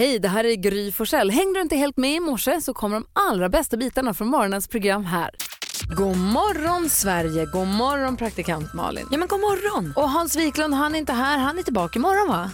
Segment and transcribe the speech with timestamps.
[0.00, 1.30] Hej, det här är Gry Forssell.
[1.30, 4.68] Hängde du inte helt med i morse så kommer de allra bästa bitarna från morgonens
[4.68, 5.30] program här.
[5.96, 9.06] God morgon Sverige, god morgon praktikant Malin.
[9.10, 9.92] Ja men god morgon.
[9.96, 12.50] Och Hans Wiklund, han är inte här, han är tillbaka imorgon va?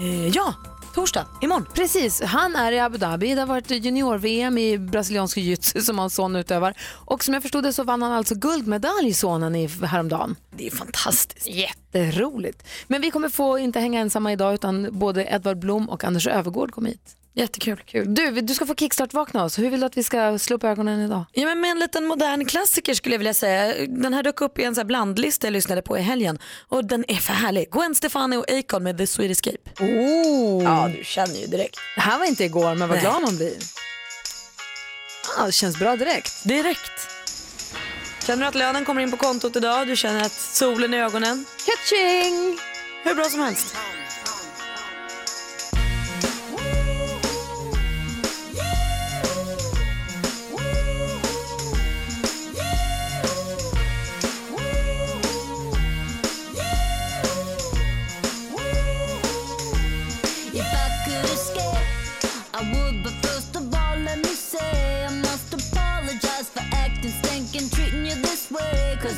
[0.00, 0.54] Eh, ja,
[0.94, 1.66] torsdag, imorgon.
[1.74, 3.34] Precis, han är i Abu Dhabi.
[3.34, 6.74] Det har varit junior-VM i brasiliansk jiu-jitsu som hans son utövar.
[6.82, 10.36] Och som jag förstod det så vann han alltså guldmedalj sonen i häromdagen.
[10.56, 11.46] Det är fantastiskt.
[11.46, 12.64] Jätteroligt.
[12.86, 16.72] Men vi kommer få inte hänga ensamma idag utan både Edvard Blom och Anders Övergård
[16.72, 17.16] kommer hit.
[17.34, 17.82] Jättekul.
[17.86, 18.14] Kul.
[18.14, 19.58] Du, du ska få kickstart-vakna oss.
[19.58, 21.24] Hur vill du att vi ska slå upp ögonen idag?
[21.32, 23.86] Ja, men med en liten modern klassiker skulle jag vilja säga.
[23.88, 26.38] Den här dök upp i en så här blandlista jag lyssnade på i helgen
[26.68, 27.70] och den är för härlig.
[27.70, 29.82] Gwen Stefani och Akon med The Sweet Escape.
[29.84, 30.64] Oh.
[30.64, 31.76] Ja, du känner ju direkt.
[31.94, 33.54] Det här var inte igår, men vad glad man blir.
[35.38, 36.44] Ah, det känns bra direkt.
[36.44, 37.08] Direkt.
[38.26, 39.86] Känner du att lönen kommer in på kontot idag?
[39.88, 41.44] Du känner att solen i ögonen?
[41.66, 42.58] Catching!
[43.04, 43.76] Hur bra som helst.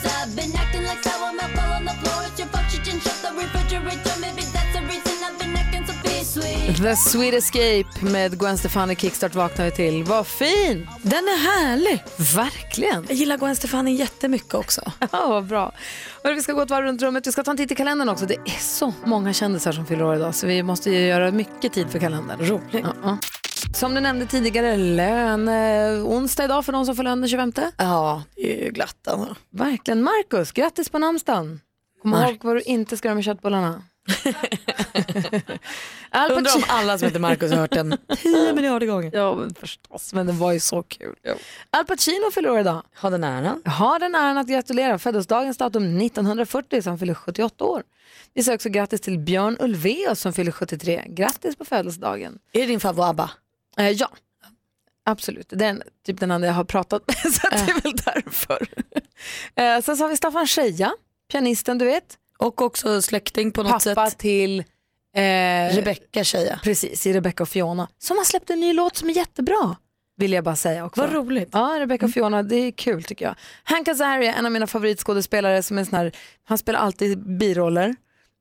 [0.06, 2.18] I've been acting like sour milk all on the floor.
[2.28, 4.14] It's your fault you didn't shut the refrigerator.
[4.20, 6.82] Maybe that's the reason I've been acting so be sweet.
[6.82, 10.04] The Sweet Escape med Gwen Stefani Kickstart vaknar vi till.
[10.04, 10.88] Vad fin!
[11.02, 12.04] Den är härlig.
[12.34, 13.04] Verkligen.
[13.08, 14.92] Jag gillar Gwen Stefani jättemycket också.
[15.12, 15.72] Ja, vad bra.
[16.24, 17.26] Och vi ska gå ett varv runt rummet.
[17.26, 18.26] Vi ska ta en titt i kalendern också.
[18.26, 21.72] Det är så många kändisar som fyller år idag så vi måste ju göra mycket
[21.72, 22.40] tid för kalendern.
[22.40, 22.64] Roligt.
[22.84, 23.18] Ja, ja.
[23.72, 25.48] Som du nämnde tidigare, lön.
[25.48, 27.52] Eh, onsdag idag för de som får lön den 25.
[27.76, 29.08] Ja, det är ju glatt.
[29.08, 29.36] Alltså.
[29.50, 30.02] Verkligen.
[30.02, 31.60] Marcus, grattis på namnsdagen.
[32.02, 33.82] Kom ihåg vad du inte ska göra med köttbullarna.
[36.30, 39.10] Undrar om alla som heter Marcus har hört den 10 miljarder gånger.
[39.14, 40.12] Ja, men förstås.
[40.14, 41.14] Men det var ju så kul.
[41.70, 42.82] Al Pacino fyller år idag.
[43.00, 43.62] Ha den äran.
[43.64, 44.98] Har den äran att gratulera.
[44.98, 47.82] Föddes dagens datum 1940 så han fyller 78 år.
[48.34, 51.04] Vi säger också grattis till Björn Ulvaeus som fyller 73.
[51.08, 52.38] Grattis på födelsedagen.
[52.52, 53.30] Är det din favorit ABBA?
[53.76, 54.08] Eh, ja,
[55.04, 55.46] absolut.
[55.48, 58.68] Det är en- typ den enda jag har pratat med så det är väl därför.
[59.54, 60.92] eh, sen så har vi Staffan Scheja,
[61.32, 62.18] pianisten du vet.
[62.38, 64.18] Och också släkting på något Pappa sätt.
[64.18, 66.60] till eh, Rebecca tjeja.
[66.62, 67.88] Precis, i Rebecca och Fiona.
[67.98, 69.76] Som har släppt en ny låt som är jättebra.
[70.16, 71.00] Vill jag bara säga också.
[71.00, 71.48] Vad roligt.
[71.52, 73.34] Ja, Rebecca och Fiona, det är kul tycker jag.
[73.64, 76.12] Hank Azaria, en av mina favoritskådespelare som är sån här,
[76.44, 77.96] han spelar alltid biroller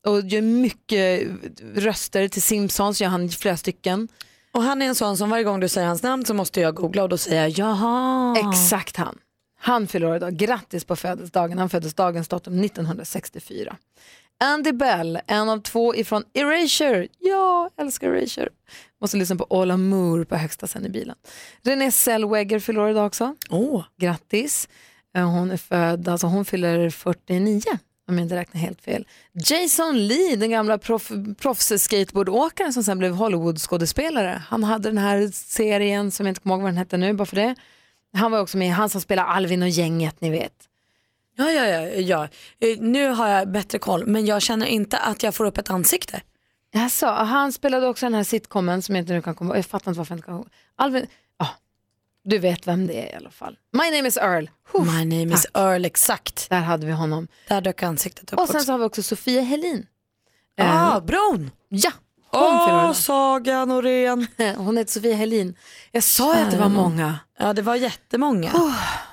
[0.06, 1.28] och gör mycket
[1.76, 4.08] röster till Simpsons, gör han flera stycken.
[4.54, 6.76] Och han är en sån som varje gång du säger hans namn så måste jag
[6.76, 8.36] googla och då säger jag jaha.
[8.50, 9.18] Exakt han.
[9.60, 10.34] Han fyller år idag.
[10.38, 11.58] Grattis på födelsedagen.
[11.58, 13.76] Han föddes dagens datum 1964.
[14.44, 17.08] Andy Bell, en av två ifrån Erasure.
[17.20, 18.50] Ja, älskar Erasure.
[19.02, 21.16] Måste lyssna på All Amour på högsta sen i bilen.
[21.64, 23.36] Renée Zellweger fyller år idag också.
[23.50, 24.70] Åh, Grattis.
[25.16, 27.62] Eh, Hon är född, alltså hon fyller 49
[28.08, 29.08] om jag inte räknar helt fel.
[29.34, 34.42] Jason Lee, den gamla proff, proffs-skateboardåkaren som sen blev Hollywood-skådespelare.
[34.48, 37.26] Han hade den här serien som jag inte kommer ihåg vad den hette nu, bara
[37.26, 37.56] för det.
[38.14, 40.54] Han var också med, han som spelar Alvin och gänget, ni vet.
[41.38, 42.24] ja, ja, ja, ja.
[42.68, 45.70] Eh, Nu har jag bättre koll men jag känner inte att jag får upp ett
[45.70, 46.22] ansikte.
[46.76, 49.58] Alltså, han spelade också den här sitcomen som jag inte nu kan komma ihåg.
[49.58, 50.50] Jag fattar inte varför jag inte kan komma.
[50.76, 51.08] Alvin,
[52.24, 53.58] du vet vem det är i alla fall.
[53.74, 54.46] My name is Earl.
[54.72, 56.50] Huff, My name is Earl, exakt.
[56.50, 57.28] Där hade vi honom.
[57.48, 58.66] Där dök ansiktet upp Och sen också.
[58.66, 59.86] så har vi också Sofia Helin.
[60.62, 61.52] Ah, Eh, bron!
[61.70, 61.92] ja,
[62.36, 62.96] Åh, idag.
[62.96, 64.28] Saga Norén.
[64.58, 65.56] Hon heter Sofia Helin.
[65.92, 67.20] Jag sa ju att det var många.
[67.40, 68.52] Ja, det var jättemånga.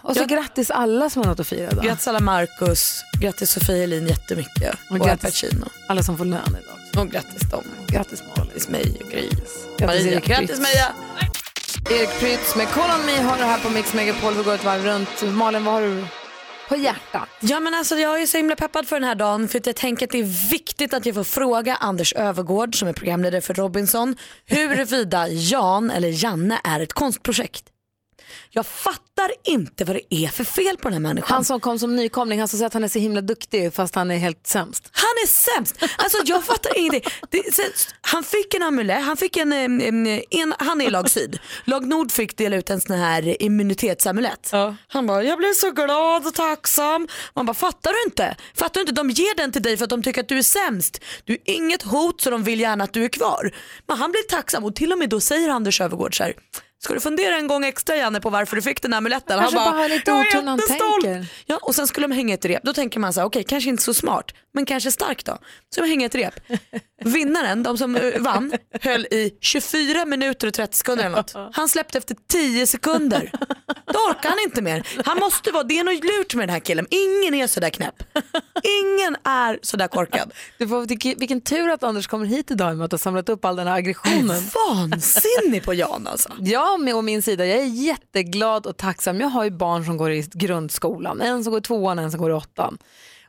[0.03, 1.85] Och så grattis alla som har något att fira idag.
[1.85, 4.75] Grattis alla Marcus, grattis Sofia Elin jättemycket.
[4.91, 5.67] Och Och, grattis- Pacino.
[5.89, 7.05] Alla som får lön idag.
[7.05, 7.65] Och grattis dem.
[7.87, 8.45] Grattis Malin.
[8.45, 9.67] Grattis mig och Gris.
[9.79, 10.21] Grattis, Maria.
[10.21, 10.61] Grattis Prytz.
[11.91, 14.35] Erik Prytz med Call on me har du här på Mix Megapol.
[14.35, 15.37] Vi går ett varv runt.
[15.37, 16.05] Malin, vad har du
[16.69, 17.29] på hjärtat?
[17.41, 19.77] Ja men alltså jag är så himla peppad för den här dagen för att jag
[19.77, 23.55] tänker att det är viktigt att jag får fråga Anders Övergård som är programledare för
[23.55, 27.65] Robinson huruvida Jan eller Janne är ett konstprojekt.
[28.51, 31.35] Jag fattar inte vad det är för fel på den här människan.
[31.35, 33.95] Han som kom som nykomling, han som säger att han är så himla duktig fast
[33.95, 34.89] han är helt sämst.
[34.93, 35.77] Han är sämst.
[35.97, 37.03] Alltså jag fattar ingenting.
[37.31, 37.65] Det, sen,
[38.01, 41.39] han fick en amulett, han fick en, em, en, han är i lag syd.
[41.65, 44.49] Lag nord fick dela ut en sån här immunitetsamulett.
[44.53, 44.77] Ja.
[44.89, 47.09] Han bara, jag blev så glad och tacksam.
[47.35, 48.37] Man bara, fattar du inte?
[48.55, 48.93] Fattar du inte?
[48.93, 51.01] De ger den till dig för att de tycker att du är sämst.
[51.25, 53.55] Du är inget hot så de vill gärna att du är kvar.
[53.87, 56.35] Men han blir tacksam och till och med då säger Anders Öfvergård så här,
[56.85, 59.39] Ska du fundera en gång extra Janne på varför du fick den här amuletten?
[59.39, 61.07] Kanske bara har lite "Jag är han jättestolt."
[61.47, 62.63] Ja, och sen skulle de hänga ett rep.
[62.63, 64.25] Då tänker man så här, okej kanske inte så smart,
[64.55, 65.39] men kanske stark då.
[65.75, 66.35] Så de hänger ett rep.
[67.05, 71.35] Vinnaren, de som eh, vann, höll i 24 minuter och 30 sekunder eller något.
[71.53, 73.31] Han släppte efter 10 sekunder.
[73.93, 74.87] Då orkar han inte mer.
[75.05, 76.87] Han måste vara, det är något lurt med den här killen.
[76.91, 78.03] Ingen är sådär knäpp.
[78.63, 80.33] Ingen är sådär korkad.
[80.59, 80.87] Du får,
[81.19, 83.75] vilken- tur att Anders kommer hit idag med att ha samlat upp all den här
[83.77, 84.43] aggressionen.
[84.69, 86.33] Vansinnig på Jan alltså.
[86.41, 89.21] Jag med å min sida, jag är jätteglad och tacksam.
[89.21, 92.21] Jag har ju barn som går i grundskolan, en som går i tvåan en som
[92.21, 92.79] går i åttan.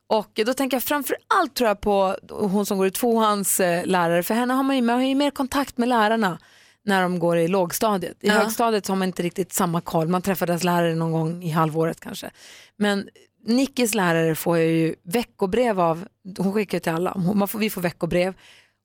[0.07, 3.85] Och då tänker jag framför allt tror jag på hon som går i tvåans eh,
[3.85, 6.39] lärare, för henne har man ju, man har ju mer kontakt med lärarna
[6.85, 8.17] när de går i lågstadiet.
[8.23, 8.33] I Ja.
[8.33, 11.99] högstadiet har man inte riktigt samma koll, man träffar deras lärare någon gång i halvåret
[11.99, 12.29] kanske.
[12.77, 13.09] Men
[13.45, 16.05] Nickis lärare får jag ju veckobrev av,
[16.37, 17.13] hon skickar till alla,
[17.49, 18.33] får, vi får veckobrev.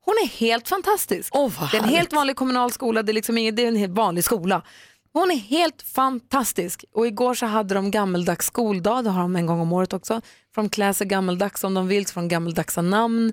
[0.06, 1.34] Hon är helt fantastisk.
[1.34, 3.76] Vad det är en helt vanlig kommunal skola, det är, liksom ingen, det är en
[3.76, 4.62] helt vanlig skola.
[5.12, 6.84] Hon är helt fantastisk.
[6.92, 10.20] Och igår så hade de gammeldags skoldag, det har de en gång om året också.
[10.54, 13.32] Får de klä sig gammeldags om de vill, så får de gammaldagsa namn.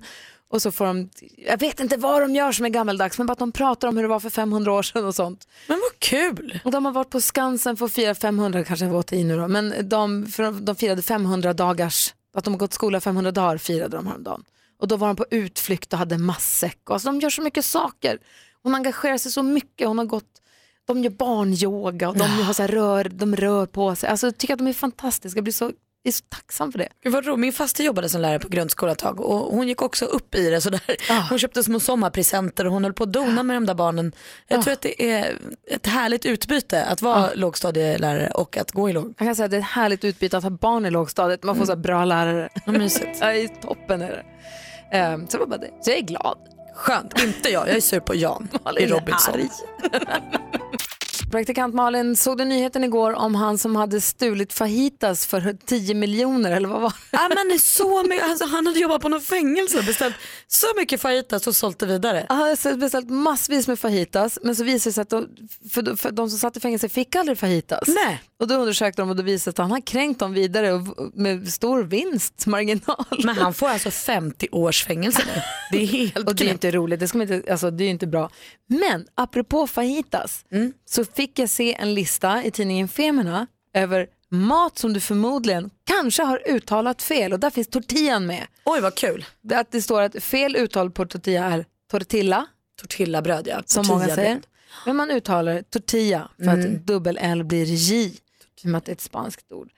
[0.50, 3.32] Och så får de, jag vet inte vad de gör som är gammeldags, men bara
[3.32, 5.48] att de pratar om hur det var för 500 år sedan och sånt.
[5.66, 6.60] Men vad kul.
[6.64, 9.48] Och de har varit på Skansen för att fira 500, kanske var till nu då,
[9.48, 13.58] men de, för de, de firade 500 dagars, att de har gått skola 500 dagar
[13.58, 14.44] firade de häromdagen.
[14.78, 16.78] Och då var de på utflykt och hade matsäck.
[16.90, 18.18] Alltså, de gör så mycket saker.
[18.62, 19.88] Hon engagerar sig så mycket.
[19.88, 20.42] Hon har gått,
[20.84, 24.08] de gör barnyoga och de, har så rör, de rör på sig.
[24.08, 25.38] Alltså, jag tycker att de är fantastiska.
[25.38, 25.72] Jag blir så,
[26.08, 26.88] är så tacksam för det.
[27.02, 27.38] Gud vad roligt.
[27.40, 30.50] Min faster jobbade som lärare på grundskola ett tag och hon gick också upp i
[30.50, 30.80] det sådär.
[31.10, 31.20] Ah.
[31.30, 34.12] Hon köpte små sommarpresenter och hon höll på att dona med de där barnen.
[34.48, 34.62] Jag Ah.
[34.62, 35.38] tror att det är
[35.70, 39.04] ett härligt utbyte att vara lågstadielärare och att gå i låg.
[39.18, 41.42] Jag kan säga att det är ett härligt utbyte att ha barn i lågstadiet.
[41.42, 42.48] Man får så här bra lärare.
[42.66, 43.18] Vad mysigt.
[43.20, 43.28] Ja,
[43.62, 44.24] toppen är det.
[44.96, 45.70] Ehm, så var bara det.
[45.82, 46.38] Så jag är glad.
[46.76, 47.68] Skönt, inte jag.
[47.68, 48.48] Jag är sur på Jan
[48.78, 49.34] i Robinson.
[51.34, 56.52] Praktikant Malin, såg du nyheten igår om han som hade stulit fajitas för 10 miljoner
[56.52, 56.96] eller vad var det?
[57.10, 60.14] Ja, men så mycket, alltså, han hade jobbat på något fängelse och beställt
[60.46, 62.26] så mycket fajitas och sålt det vidare.
[62.28, 65.28] Han hade beställt massvis med fajitas men så visade det sig att de,
[65.70, 67.88] för, för de som satt i fängelse fick aldrig fajitas.
[67.88, 68.22] Nej.
[68.40, 70.72] Och då undersökte de och då visade det sig att han har kränkt dem vidare
[70.72, 73.04] och, med stor vinstmarginal.
[73.24, 75.42] Men han får alltså 50 års fängelse nu.
[75.70, 77.88] Det är helt Och det är inte roligt, det, ska man inte, alltså, det är
[77.88, 78.30] inte bra.
[78.66, 80.44] Men apropå fajitas
[80.84, 86.22] så fick jag se en lista i tidningen Femina över mat som du förmodligen kanske
[86.22, 88.46] har uttalat fel och där finns tortillan med.
[88.64, 89.24] Oj vad kul.
[89.40, 92.46] Det, att det står att fel uttal på tortilla är tortilla,
[92.80, 93.62] Tortillabröd ja.
[93.66, 94.40] som många säger.
[94.86, 98.12] Men man uttalar tortilla för att dubbel L blir J,
[98.62, 99.70] med att det är ett spanskt ord.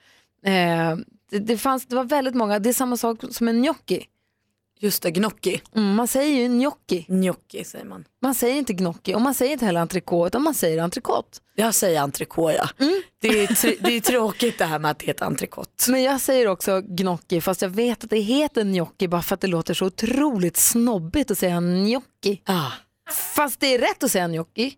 [0.45, 0.95] Eh,
[1.29, 4.05] det, det, fanns, det var väldigt många, det är samma sak som en gnocchi.
[4.79, 5.61] Just det, gnocchi.
[5.75, 7.05] Mm, man säger ju gnocchi.
[7.07, 8.05] Gnocchi säger man.
[8.21, 11.39] Man säger inte gnocchi och man säger inte heller entrecote utan man säger entrecote.
[11.55, 12.85] Jag säger entrecote ja.
[12.85, 13.01] Mm.
[13.19, 15.91] Det, är, det är tråkigt det här med att det ett entrecote.
[15.91, 19.41] Men jag säger också gnocchi fast jag vet att det heter gnocchi bara för att
[19.41, 22.41] det låter så otroligt snobbigt att säga gnocchi.
[22.45, 22.71] Ah,
[23.35, 24.73] Fast det är rätt att säga gnocchi.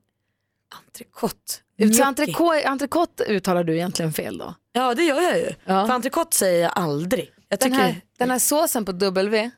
[0.87, 1.53] entrecote.
[1.97, 4.53] Så entrecote, entrecote uttalar du egentligen fel då?
[4.71, 5.49] Ja det gör jag ju.
[5.65, 5.87] Ja.
[5.87, 7.31] För entrecote säger jag aldrig.
[7.49, 9.51] Jag Den tycker, här, den här såsen på W?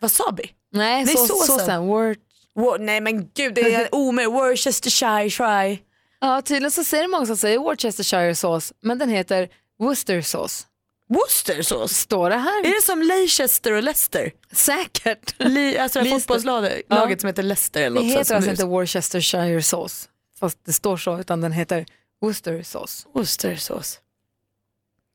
[0.00, 0.50] Wasabi?
[0.72, 1.46] Nej, Nej, så, såsen.
[1.58, 1.86] såsen.
[1.86, 2.18] Wort.
[2.54, 4.32] Wo- nej men gud det är omöjligt.
[4.34, 5.78] Worcestershire try.
[6.20, 9.48] Ja, tydligen så säger det många som säger Worcestershire sås men den heter
[9.78, 10.66] Worcestersås.
[11.08, 11.92] Worcestersås.
[11.96, 12.60] Står det här?
[12.66, 14.32] Är det som Leicester och Leicester?
[14.52, 15.34] Säkert.
[15.38, 17.16] Li, alltså det fotbollslaget Ja.
[17.18, 18.36] som heter Leicester eller Det något heter sånt.
[18.36, 20.08] alltså inte Worcestershire sås
[20.40, 21.86] fast det står så utan den heter
[22.20, 23.06] Worcestersås.
[23.14, 23.98] Worcestersås.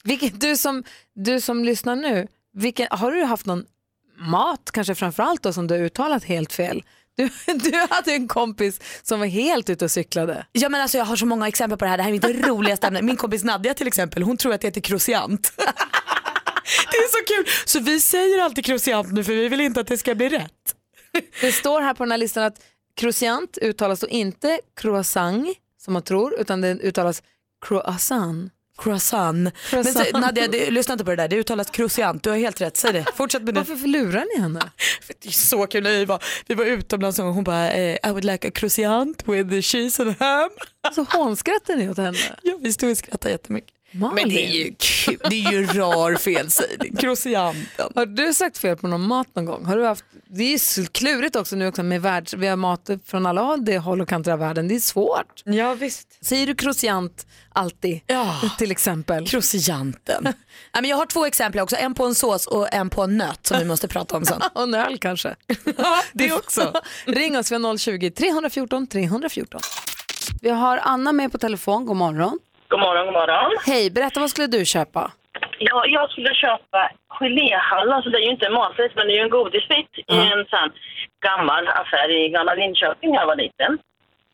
[0.03, 0.83] Vilket, du, som,
[1.15, 3.65] du som lyssnar nu, vilken, har du haft någon
[4.17, 6.84] mat, kanske framförallt då, som du har uttalat helt fel?
[7.17, 10.45] Du, du hade en kompis som var helt ute och cyklade.
[10.51, 12.48] Ja men alltså jag har så många exempel på det här, det här är mitt
[12.48, 13.01] roligaste ämne.
[13.01, 15.53] Min kompis Nadja till exempel, hon tror att det heter krociant.
[16.91, 19.88] det är så kul, så vi säger alltid krociant nu för vi vill inte att
[19.88, 20.75] det ska bli rätt.
[21.41, 22.62] Det står här på den här listan att
[22.95, 27.24] croissant uttalas då inte croissant som man tror utan det uttalas
[27.65, 28.51] croissant.
[28.77, 29.34] Croissant.
[29.34, 30.08] Men Croissant.
[30.12, 32.77] så, Nadja, det, lyssna inte på det där, det uttalas krociant, du har helt rätt,
[32.77, 33.05] säg det.
[33.15, 33.60] Fortsätt med det.
[33.60, 34.60] Varför lurar ni henne?
[35.22, 38.24] Det är så kul vi var, vi var utomlands och hon bara eh, I would
[38.24, 40.50] like a croissant with the cheese and ham.
[40.96, 42.17] Så hånskrattar ni åt henne?
[42.41, 43.75] Ja, vi stod och skrattade jättemycket.
[43.92, 44.15] Malin.
[44.15, 46.96] Men det är ju kul, det är ju rar felsägning.
[46.96, 47.92] Croissanten.
[47.96, 49.65] Har du sagt fel på någon mat någon gång?
[49.65, 52.56] Har du haft, det är ju så klurigt också nu också med världs, vi har
[52.56, 54.68] mat från alla det håll och kanter av världen.
[54.68, 55.42] Det är svårt.
[55.44, 56.25] Ja visst.
[56.25, 58.42] Säger du croissant alltid Ja.
[58.58, 59.27] till exempel?
[60.74, 63.48] Men jag har två exempel också, en på en sås och en på en nöt
[63.48, 64.42] som vi måste prata om sen.
[64.54, 65.36] Och en öl kanske?
[65.77, 66.74] Ja, det också.
[67.06, 69.62] Ring oss, vi har 020-314 314.
[70.42, 72.39] Vi har Anna med på telefon, god morgon.
[72.69, 73.51] God morgon, god morgon.
[73.65, 75.12] Hej, berätta vad skulle du köpa?
[75.60, 76.81] Ja, jag skulle köpa
[77.19, 80.45] geléhallon, så det är ju inte maträtt, men det är ju en godisbit i en
[80.53, 80.69] sån
[81.27, 83.77] gammal affär i Gamla Linköping när jag var liten.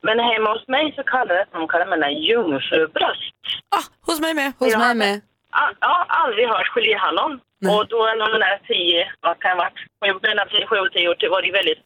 [0.01, 3.33] Men hemma hos mig så kallar det de karamellerna jungfrubröst.
[3.77, 4.53] Ah, hos mig med.
[4.59, 4.79] Hos Ja.
[4.79, 5.21] mig med.
[5.51, 7.33] Ah, Jag har aldrig hört geléhallon.
[7.73, 9.63] Och då när man är tio, vad kan jag ha
[10.01, 11.81] varit, mellan tio, sju och tio år, var det väldigt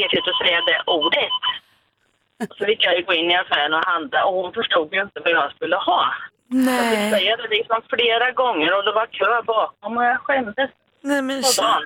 [0.00, 1.34] retligt att säga det ordet.
[2.58, 5.32] Så fick jag gå in i affären och handla och hon förstod ju inte vad
[5.32, 6.04] jag skulle ha.
[6.48, 7.10] Jag fick Nej.
[7.10, 10.70] säga det liksom flera gånger och det var kö bakom och jag skämdes
[11.02, 11.82] Nej men dagen.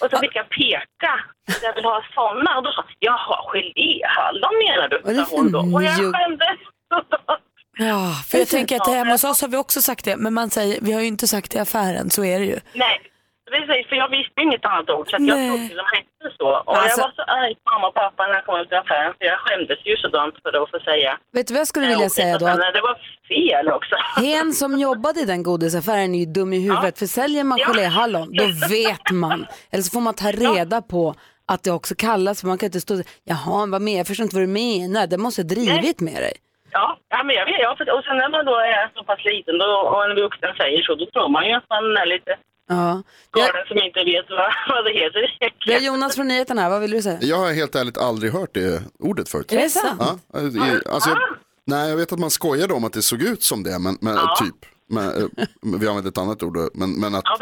[0.00, 1.12] Och så fick jag peka.
[1.62, 2.56] Jag vill ha såna.
[2.56, 5.14] Och då sa jaha, geléhallon menar du?
[5.14, 5.58] Sa hon då.
[5.74, 6.58] Och jag skämdes.
[7.78, 10.50] Ja, för jag tänker att hemma hos oss har vi också sagt det, men man
[10.50, 12.60] säger, vi har ju inte sagt det i affären, så är det ju.
[12.72, 13.00] Nej,
[13.50, 13.84] precis.
[13.88, 15.06] För jag visste ju inget annat ord.
[15.10, 16.48] Så jag trodde de hette så.
[16.66, 18.74] Och Alltså- jag var så arg på mamma och pappa när jag kom ut i
[18.74, 19.12] affären.
[19.18, 21.18] För jag skämdes ju sådant för att få säga.
[21.32, 22.46] Vet du vad jag skulle vilja säga då?
[22.46, 22.96] Att Det var
[23.28, 23.94] fel också.
[24.26, 26.98] hen som jobbade i den godisaffären är ju dum i huvudet.
[26.98, 27.66] För säljer man Ja.
[27.66, 29.46] geléhallon, då vet man.
[29.72, 31.14] Eller så får man ta reda på
[31.52, 33.98] att det också kallas, för man kan inte stå och jaha, vad med?
[34.00, 36.32] jag förstår inte vad du menar, det måste ha drivit med dig.
[36.76, 37.60] Ja, ja men jag vet.
[37.66, 40.52] Ja, för, och sen när man då är så pass liten då, och en vuxen
[40.60, 42.32] säger så, då tror man ju att man är lite
[42.68, 43.02] Ja.
[43.32, 45.84] Jag, galen som inte vet vad, vad det heter har egentligen.
[45.84, 47.18] Jonas från nyheterna här, vad vill du säga?
[47.20, 49.52] Jag har helt ärligt aldrig hört det ordet förut.
[49.52, 50.20] Är det sant?
[50.32, 51.18] Ja, i- alltså jag,
[51.66, 54.18] nej, jag vet att man skojade om att det såg ut som det, men, men
[54.38, 54.54] typ.
[54.88, 55.28] Men, eh,
[55.62, 57.36] men vi använde ett annat ord, men, men, att, Ja,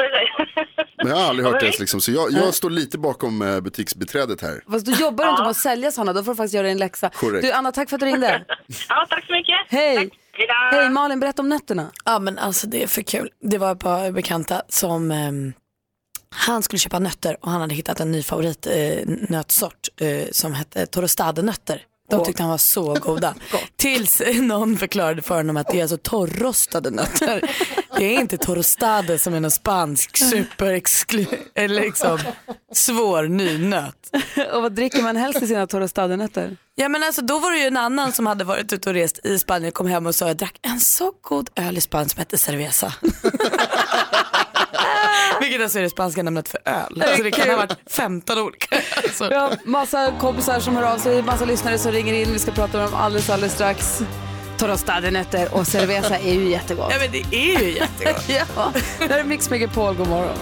[0.96, 1.78] men jag har aldrig hört Ja, det.
[1.80, 2.00] Liksom.
[2.00, 4.62] Så jag, jag står lite bakom eh, butiksbiträdet här.
[4.70, 7.10] Fast du jobbar inte med att sälja sådana, då får du faktiskt göra din läxa.
[7.10, 7.42] Korrekt.
[7.46, 8.44] Du Anna, tack för att du ringde.
[8.88, 9.54] Ja, tack så mycket.
[9.68, 9.96] Hej!
[9.96, 10.18] Tack.
[10.72, 11.90] Hej Malin, berätta om nötterna.
[12.04, 13.30] Ja men alltså det är för kul.
[13.40, 15.52] Det var ett par bekanta som ehm,
[16.34, 20.54] han skulle köpa nötter och han hade hittat en ny favoritnötsort eh, nötsort, eh, som
[20.54, 21.82] hette Torostadenötter.
[22.10, 23.34] De tyckte han var så goda.
[23.76, 27.50] Tills någon förklarade för honom att det är alltså torrrostade nötter.
[27.98, 31.26] Det är inte torostade som är någon spansk superexklu...
[31.54, 32.18] eller liksom
[32.72, 34.10] svår ny nöt.
[34.52, 36.56] Och vad dricker man helst i sina Torastadenötter?
[36.74, 39.26] Ja men alltså då var det ju en annan som hade varit ute och rest
[39.26, 42.18] i Spanien kom hem och sa jag drack en så god öl i Spanien som
[42.18, 42.94] hette cerveza.
[45.40, 47.04] Vilket alltså är det spanska namnet för öl.
[47.16, 48.76] Så det kan ha varit 15 olika.
[48.96, 49.28] Alltså.
[49.28, 52.32] Vi har massa kompisar som hör av sig, massa lyssnare som ringer in.
[52.32, 54.02] Vi ska prata med dem alldeles, alldeles strax.
[54.58, 56.88] Torastadenötter och cerveza är ju jättegott.
[56.92, 58.24] Ja men det är ju jättegott.
[58.56, 60.36] Ja, det här är Mix Megapol, god morgon.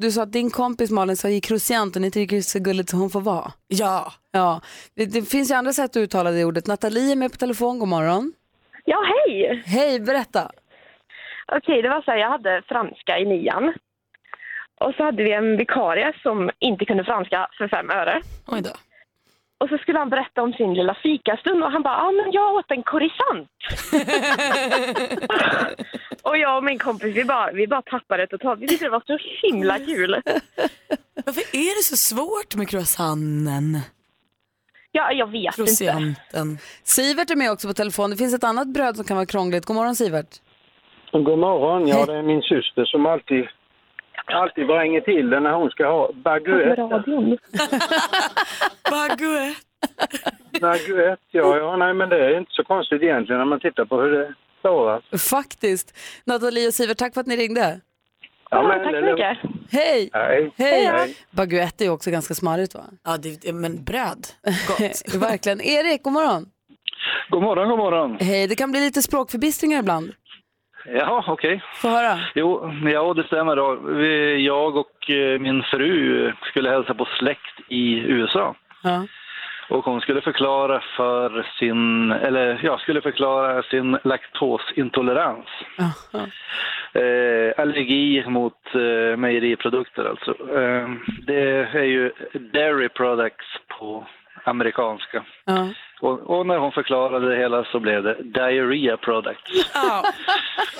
[0.00, 2.58] Du sa att din kompis Malin sa gick Cruciant och ni tycker det är så
[2.58, 3.52] gulligt så hon får vara.
[3.68, 4.12] Ja.
[4.32, 4.60] Ja,
[4.96, 6.66] det, det finns ju andra sätt att uttala det ordet.
[6.66, 8.32] Nathalie är med på telefon, god morgon.
[8.84, 9.62] Ja, hej!
[9.66, 10.50] Hej, berätta.
[11.52, 13.74] Okej, det var så här, jag hade franska i nian.
[14.80, 18.22] Och så hade vi en vikarie som inte kunde franska för fem öre.
[18.46, 18.70] Oj då.
[19.58, 22.32] Och så skulle han berätta om sin lilla fikastund och han bara, ja ah, men
[22.32, 23.48] jag åt en croissant.
[26.22, 28.60] och jag och min kompis, vi bara, vi bara tappade det totalt.
[28.60, 30.22] Vi tyckte det var så himla kul.
[31.26, 33.78] Varför är det så svårt med croissanten?
[34.92, 36.20] Ja, jag vet inte.
[36.84, 38.10] Sivert är med också på telefon.
[38.10, 39.66] Det finns ett annat bröd som kan vara krångligt.
[39.66, 40.40] God morgon Sivert.
[41.12, 41.88] God morgon.
[41.88, 43.44] Ja, det är min syster som alltid,
[44.26, 46.82] alltid vränger till det när hon ska ha baguette.
[48.90, 49.60] Baguette.
[50.60, 54.00] Baguette, ja, ja, nej men det är inte så konstigt egentligen när man tittar på
[54.00, 55.02] hur det stavas.
[55.30, 55.96] Faktiskt.
[56.26, 57.80] Nathalie och Sivert, tack för att ni ringde.
[58.50, 59.38] Ja, men tack så mycket.
[59.72, 60.10] Hej!
[60.12, 60.52] Hej.
[60.58, 60.84] Hej!
[60.86, 61.16] Hej.
[61.30, 62.84] Baguette är också ganska smarrigt va?
[63.04, 64.26] Ja det, det- men bröd,
[64.68, 65.14] gott.
[65.30, 65.60] Verkligen.
[65.60, 66.46] Erik, god morgon.
[67.30, 68.16] God morgon, god morgon.
[68.20, 70.12] Hej, det kan bli lite språkförbistringar ibland.
[70.86, 71.62] Ja, okej.
[71.74, 72.18] Få höra.
[72.34, 73.56] Jo, ja, det stämmer.
[73.56, 73.74] Då.
[73.74, 78.54] Vi, jag och eh, min fru skulle hälsa på släkt i USA.
[78.82, 79.06] Ja.
[79.68, 85.46] Och hon skulle förklara för sin, eller ja, skulle förklara sin laktosintolerans.
[85.78, 86.26] Aha.
[86.92, 90.30] Eh, allergi mot eh, mejeriprodukter alltså.
[90.30, 90.88] Eh,
[91.26, 92.12] det är ju
[92.52, 94.06] dairy products på
[94.44, 95.24] amerikanska.
[95.44, 95.68] Ja.
[96.00, 99.74] Och, och när hon förklarade det hela så blev det diarrhea products.
[99.74, 100.02] Oh.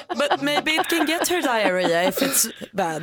[0.08, 3.02] But maybe it can get her diarrhea if it's bad.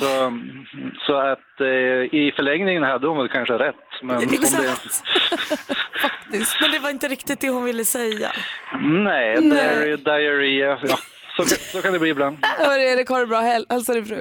[0.00, 0.32] Så,
[1.06, 3.74] så att eh, i förlängningen hade hon väl kanske rätt.
[4.02, 5.02] Men om det, Exakt.
[6.60, 8.30] Men det var inte riktigt det hon ville säga.
[8.80, 10.78] nej, dairy, diarrhea.
[10.82, 10.96] Ja,
[11.36, 12.38] så, kan- så kan det bli ibland.
[12.42, 13.40] Hörru Erik, ha det bra.
[13.40, 14.20] Häl- Hälsa din fru.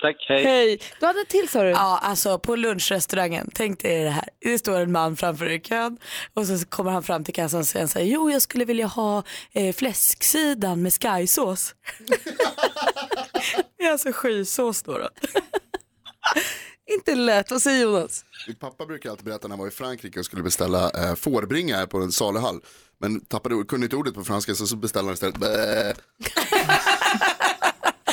[0.00, 0.44] Tack, hej.
[0.44, 0.80] Hej.
[1.00, 1.68] Du hade ett till sa du?
[1.70, 4.28] Ja, alltså på lunchrestaurangen, tänk dig det här.
[4.40, 5.98] Det står en man framför i kön
[6.34, 8.86] och så kommer han fram till kassan och säger så här, jo jag skulle vilja
[8.86, 11.74] ha eh, fläsksidan med skysås.
[13.78, 14.98] det är alltså skysås då.
[14.98, 15.08] då.
[16.94, 17.50] Inte lätt.
[17.50, 18.24] Vad säger Jonas?
[18.46, 21.76] Min pappa brukar alltid berätta när han var i Frankrike och skulle beställa eh, fårbringa
[21.76, 22.60] här på en saluhall.
[23.00, 25.36] Men tappade, kunde inte ordet på franska så, så beställde han istället.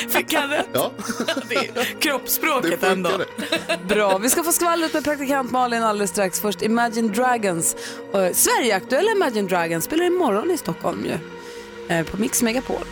[0.10, 0.68] Fick han rätt?
[0.74, 0.92] Ja,
[1.50, 3.10] Det är det kroppsspråket ändå.
[3.88, 4.18] Bra.
[4.18, 6.39] Vi ska få skvallret med praktikant Malin alldeles strax.
[6.39, 7.75] Först Imagine Dragons.
[8.15, 11.18] Uh, Sverigeaktuella Imagine Dragons spelar imorgon i Stockholm ju.
[11.96, 12.86] Eh, på Mix Megapol.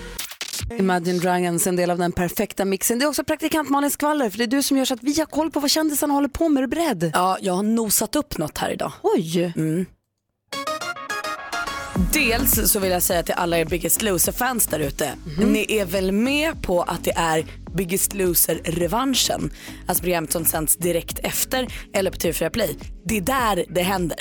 [0.80, 3.00] Imagine Dragons, en del av den perfekta mixen.
[3.00, 5.20] Det är också praktikant Malins skvaller, för det är du som gör så att vi
[5.20, 6.64] har koll på vad kändisarna håller på med.
[6.64, 7.12] Är du beredd?
[7.14, 8.92] Ja, jag har nosat upp något här idag.
[9.02, 9.54] Oj!
[11.96, 15.10] Dels så vill jag säga till alla er Biggest Loser-fans där ute.
[15.40, 17.46] Ni är väl med på att det är
[17.76, 19.52] Biggest Loser-revanschen?
[19.88, 22.78] Alltså programmet som sänds direkt efter eller på TV4 Play.
[23.06, 24.18] Det är där det händer.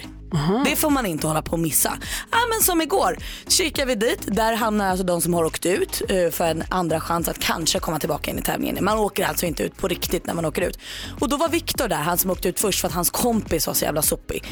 [0.65, 1.99] Det får man inte hålla på att missa.
[2.31, 4.21] Ja, men som igår kikar vi dit.
[4.27, 7.79] Där hamnar alltså de som har åkt ut eh, för en andra chans att kanske
[7.79, 8.85] komma tillbaka in i tävlingen.
[8.85, 10.79] Man åker alltså inte ut på riktigt när man åker ut.
[11.21, 13.75] Och då var Viktor där, han som åkte ut först för att hans kompis var
[13.75, 14.45] så jävla sopig.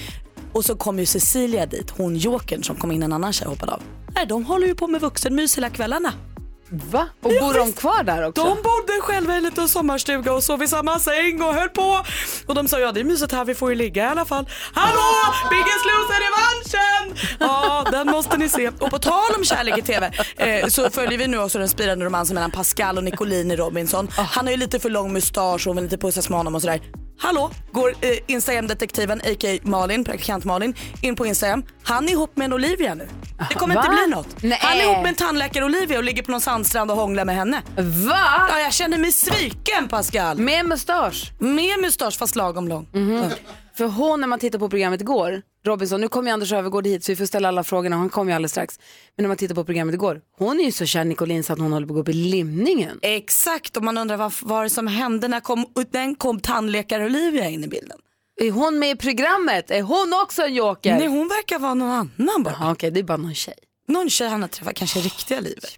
[0.53, 3.73] Och så kom ju Cecilia dit, hon jokern som kom in en annan tjej hoppade
[3.73, 3.83] av.
[4.15, 6.13] Nej, de håller ju på med vuxenmys hela kvällarna.
[6.73, 7.09] Va?
[7.23, 8.45] Och bor de kvar där också?
[8.45, 12.05] De bodde själva i en liten sommarstuga och sov i samma säng och höll på.
[12.47, 14.49] Och de sa ja det är mysigt här, vi får ju ligga i alla fall.
[14.73, 15.35] Hallå!
[15.51, 17.17] Biggest loser-revanschen!
[17.41, 18.69] Ja, den måste ni se.
[18.69, 22.05] Och på tal om kärlek i TV eh, så följer vi nu också den spirande
[22.05, 24.09] romansen mellan Pascal och Nicolini Robinson.
[24.17, 26.81] Han har ju lite för lång mustasch och vill lite pussas med honom och sådär.
[27.23, 29.59] Hallå, går eh, Instagram-detektiven, a.k.a.
[29.63, 31.63] Malin, praktikant Malin, in på Instagram.
[31.83, 33.09] Han är ihop med en Olivia nu.
[33.49, 33.81] Det kommer Va?
[33.81, 34.43] inte bli något.
[34.43, 34.59] Nej.
[34.63, 37.35] Han är ihop med en tandläkare Olivia och ligger på någon sandstrand och hånglar med
[37.37, 37.63] henne.
[38.09, 38.47] Va?
[38.49, 40.39] Ja, jag känner mig sviken Pascal.
[40.39, 41.33] Med mustasch?
[41.39, 42.89] Med mustasch fast lagom lång.
[43.77, 47.05] För hon, när man tittar på programmet igår, Robinson, nu kommer ju Anders Öfvergård hit
[47.05, 48.79] så vi får ställa alla frågorna, han kommer ju alldeles strax.
[49.17, 51.59] Men när man tittar på programmet igår, hon är ju så kär Nicolin så att
[51.59, 52.99] hon håller på att gå upp i limningen.
[53.03, 57.49] Exakt, och man undrar vad var det som hände när kom, den kom tandläkare Olivia
[57.49, 57.99] in i bilden.
[58.41, 59.71] Är hon med i programmet?
[59.71, 60.99] Är hon också en joker?
[60.99, 62.73] Nej, hon verkar vara någon annan bara.
[62.73, 63.55] Okej, det är bara någon tjej.
[63.89, 65.71] Någon tjej han har träffat, kanske i riktiga livet.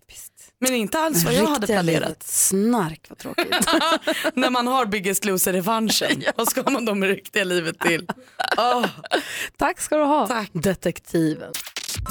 [0.62, 2.23] Men inte alls vad jag hade planerat.
[2.23, 3.47] Snark, vad tråkigt.
[4.35, 8.09] när man har Biggest Loser-revanschen, vad ska man då med riktiga livet till?
[8.57, 8.87] Åh.
[9.57, 10.50] Tack ska du ha, Tack.
[10.52, 11.52] detektiven.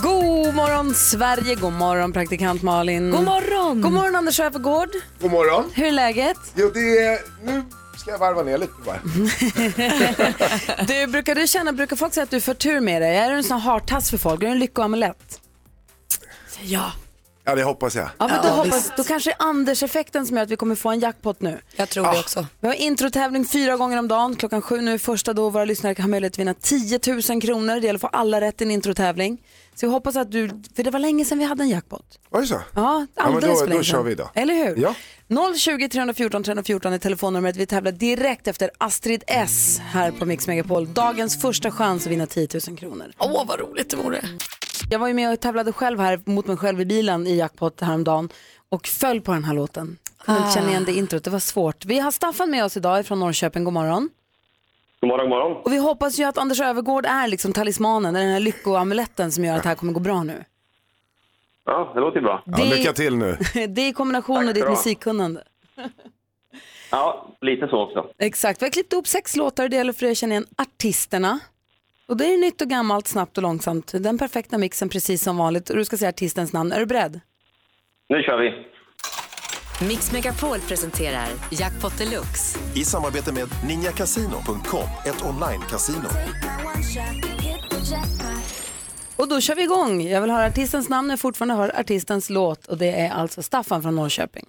[0.04, 3.12] God morgon Sverige, god morgon praktikant Malin.
[3.12, 3.82] God morgon!
[3.82, 4.90] God morgon Anders Öfvergård.
[5.20, 5.72] God morgon.
[5.74, 6.38] Hur är läget?
[6.56, 7.20] Jo, det är...
[7.44, 7.64] Nu
[7.98, 9.00] ska jag varva ner lite bara.
[10.88, 13.18] Du, brukar du känna, brukar folk säga att du får tur med dig?
[13.18, 14.44] Är du en sån hartass för folk?
[14.44, 15.42] Är du en lyckoamulett?
[16.62, 16.92] Ja,
[17.44, 18.10] Ja, det hoppas jag.
[18.20, 20.76] Ja, men då, Ja, hoppas, då kanske det är Anders-effekten som gör att vi kommer
[20.76, 21.62] få en jackpot nu.
[21.76, 22.46] jag tror det också.
[22.60, 24.36] Vi har introtävling fyra gånger om dagen.
[24.36, 27.00] Klockan sju nu är första då våra lyssnare kan ha möjlighet att vinna 10
[27.30, 27.76] 000 kronor.
[27.76, 29.38] Det gäller att få alla rätt i en introtävling.
[29.76, 32.06] Så jag hoppas att du, för det var länge sedan vi hade en jackpot.
[32.30, 32.54] Var det så?
[32.54, 33.92] Ja, Ja, men alldeles då- för länge då sedan.
[33.94, 34.30] kör vi då.
[34.34, 34.78] Eller hur?
[34.82, 34.96] Ja.
[35.58, 37.56] 020 314 314 är telefonnumret.
[37.56, 40.94] Vi tävlar direkt efter Astrid S här på Mix Megapol.
[40.94, 43.12] Dagens första chans att vinna 10 000 kronor.
[43.18, 44.22] Åh, vad roligt det vore.
[44.90, 47.82] Jag var ju med och tävlade själv här mot mig själv i bilen i jackpot
[47.82, 48.30] häromdagen
[48.70, 49.98] och föll på den här låten.
[50.26, 51.86] Kunde inte känna igen det introt, det var svårt.
[51.86, 54.10] Vi har Staffan med oss idag från Norrköping, god morgon.
[55.00, 55.62] God morgon, god morgon.
[55.66, 59.56] Och vi hoppas ju att Anders Övergård är liksom talismanen, den här lyckoamuletten som gör
[59.56, 60.44] att det här kommer gå bra nu.
[61.66, 62.44] Ja, det låter ju bra.
[62.46, 63.38] Ja, lycka till nu.
[63.68, 64.70] det är i kombination med ditt ha.
[64.72, 65.44] musikkunnande.
[66.92, 68.08] Ja, lite så också.
[68.18, 70.46] Exakt, vi har klippt upp sex låtar och det gäller för dig att känna igen
[70.58, 71.40] artisterna.
[72.12, 73.94] Och det är nytt och gammalt, snabbt och långsamt.
[73.94, 75.70] Den perfekta mixen precis som vanligt.
[75.70, 76.72] Och du ska säga artistens namn.
[76.72, 77.20] Är du beredd?
[78.10, 78.52] Nu kör vi.
[79.88, 82.60] Mix Megapol presenterar Jackpot Deluxe.
[82.76, 86.08] I samarbete med ninjakasino.com, ett online-casino.
[89.16, 90.02] Och då kör vi igång.
[90.02, 92.66] Jag vill höra artistens namn när jag fortfarande hör artistens låt.
[92.66, 94.46] Och det är alltså Staffan från Norrköping.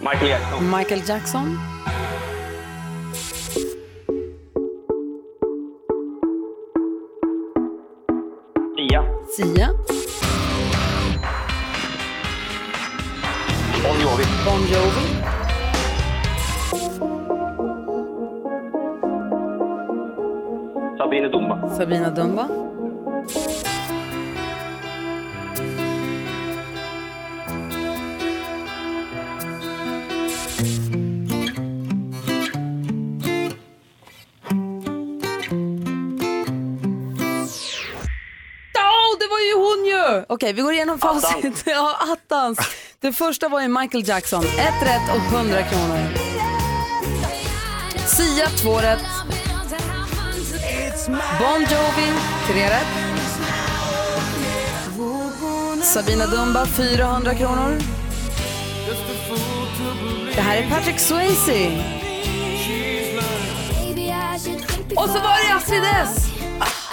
[0.00, 0.78] Michael Jackson.
[0.78, 1.58] Michael Jackson.
[9.40, 9.72] Sia.
[13.80, 14.26] Bon Jovi.
[14.44, 15.04] Bon Jovi.
[20.98, 21.56] Sabine Dumba.
[21.72, 22.44] Sabina Dumba.
[40.30, 41.62] Okej, vi går igenom facit.
[41.66, 42.58] Ja, attans.
[43.00, 44.44] Det första var ju Michael Jackson.
[44.44, 45.98] Ett rätt och 100 kronor.
[48.06, 49.02] Sia, två rätt.
[51.38, 52.12] Bon Jovi,
[52.46, 52.86] tre rätt.
[55.84, 57.78] Sabina Dumba, 400 kronor.
[60.34, 61.84] Det här är Patrick Swayze.
[64.96, 66.19] Och så var det Astrid S.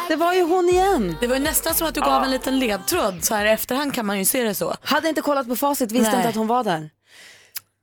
[0.08, 1.16] Det var ju hon igen.
[1.22, 3.24] Det var ju nästan som att du gav en liten ledtråd.
[3.24, 4.74] Så här i efterhand kan man ju se det så.
[4.84, 6.16] Hade inte kollat på facit, visste Nej.
[6.18, 6.90] inte att hon var där.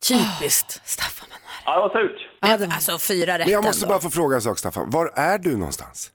[0.08, 0.80] Typiskt.
[0.88, 1.28] Staffan.
[1.64, 2.28] Ja, det var surt.
[2.74, 3.94] Alltså fyra rätt Men jag måste ändå.
[3.94, 4.90] bara få fråga en sak Staffan.
[4.90, 6.10] Var är du någonstans?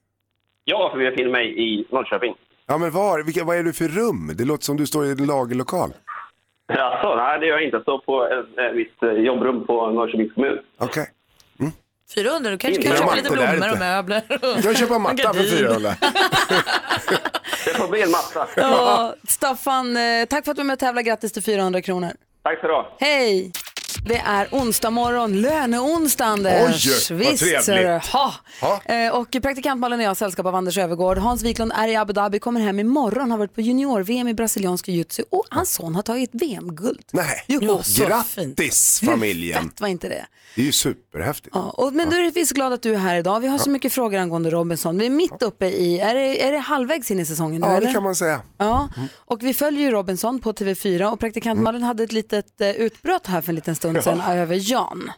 [0.63, 2.35] Jag befinner mig i Norrköping.
[2.67, 3.23] Ja men var?
[3.23, 4.31] Vilka, vad är du för rum?
[4.35, 5.93] Det låter som du står i en lagerlokal.
[6.73, 7.75] Alltså, nej, det gör jag inte.
[7.77, 10.57] Jag står på ett, ett visst eh, jobbrum på Norrköpings kommun.
[10.77, 11.07] Okej.
[12.15, 14.21] 400, du kanske kan köpa lite blommor och möbler.
[14.55, 15.95] Du kan köpa en matta för 400.
[17.65, 18.47] Det får bli en matta.
[18.55, 21.01] Ja, Staffan, eh, tack för att du är med och tävlar.
[21.01, 22.11] Grattis till 400 kronor.
[22.43, 22.85] Tack ska du.
[22.99, 23.51] Hej!
[24.05, 26.85] Det är onsdag morgon, löneonsdag Anders.
[27.11, 28.05] Oj, vad trevligt.
[28.07, 28.33] Ha.
[28.61, 28.81] Ja.
[28.93, 31.17] Eh, Och praktikantmalen och jag har sällskap av Anders Övergård.
[31.17, 34.87] Hans Wiklund är i Abu Dhabi, kommer hem imorgon, har varit på junior-VM i brasiliansk
[34.87, 37.05] jiu-jitsu och hans son har tagit VM-guld.
[37.13, 39.63] Nej, Jo, så grattis familjen.
[39.69, 40.25] Fett var inte det?
[40.55, 41.55] Det är ju superhäftigt.
[41.55, 43.39] Ja, och, men du är vi så glada att du är här idag.
[43.39, 44.97] Vi har så mycket frågor angående Robinson.
[44.97, 47.73] Vi är mitt uppe i, är det, är det halvvägs in i säsongen nu Ja,
[47.77, 47.87] eller?
[47.87, 48.41] det kan man säga.
[48.57, 52.69] Ja, och vi följer ju Robinson på TV4 och praktikant Malin hade ett litet eh,
[52.69, 55.11] utbrott här för en liten stund sedan över Jan.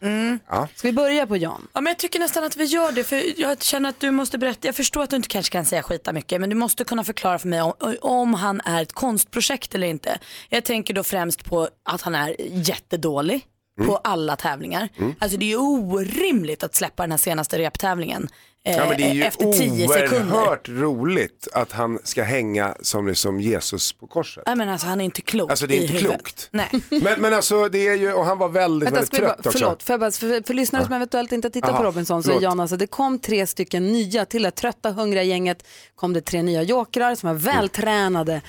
[0.47, 0.67] Ja.
[0.75, 1.67] Ska vi börja på Jan?
[1.73, 4.37] Ja, men jag tycker nästan att vi gör det för jag känner att du måste
[4.37, 4.67] berätta.
[4.67, 7.39] Jag förstår att du inte kanske kan säga skita mycket men du måste kunna förklara
[7.39, 10.19] för mig om, om han är ett konstprojekt eller inte.
[10.49, 13.45] Jag tänker då främst på att han är jättedålig
[13.85, 14.89] på alla tävlingar.
[15.19, 18.29] Alltså det är orimligt att släppa den här senaste reptävlingen
[18.63, 20.35] eh, Ja, men det är ju efter 10 sekunder.
[20.35, 24.43] oerhört roligt att han ska hänga som liksom Jesus på korset.
[24.45, 26.11] Nej men alltså han är inte klok Alltså det är i inte huvudet.
[26.15, 26.47] klokt.
[26.51, 26.69] Nej.
[27.03, 29.33] Men, men alltså det är ju, och han var väldigt, Vänta, väldigt ska vi bara,
[29.33, 29.59] trött också.
[29.59, 32.29] förlåt, för, jag bara, för, för lyssnare som eventuellt inte tittar på Aha, Robinson så
[32.29, 32.43] är förlåt.
[32.43, 36.41] Jan alltså, det kom tre stycken nya till det trötta hungriga gänget kom det tre
[36.43, 38.41] nya jokrar som var vältränade,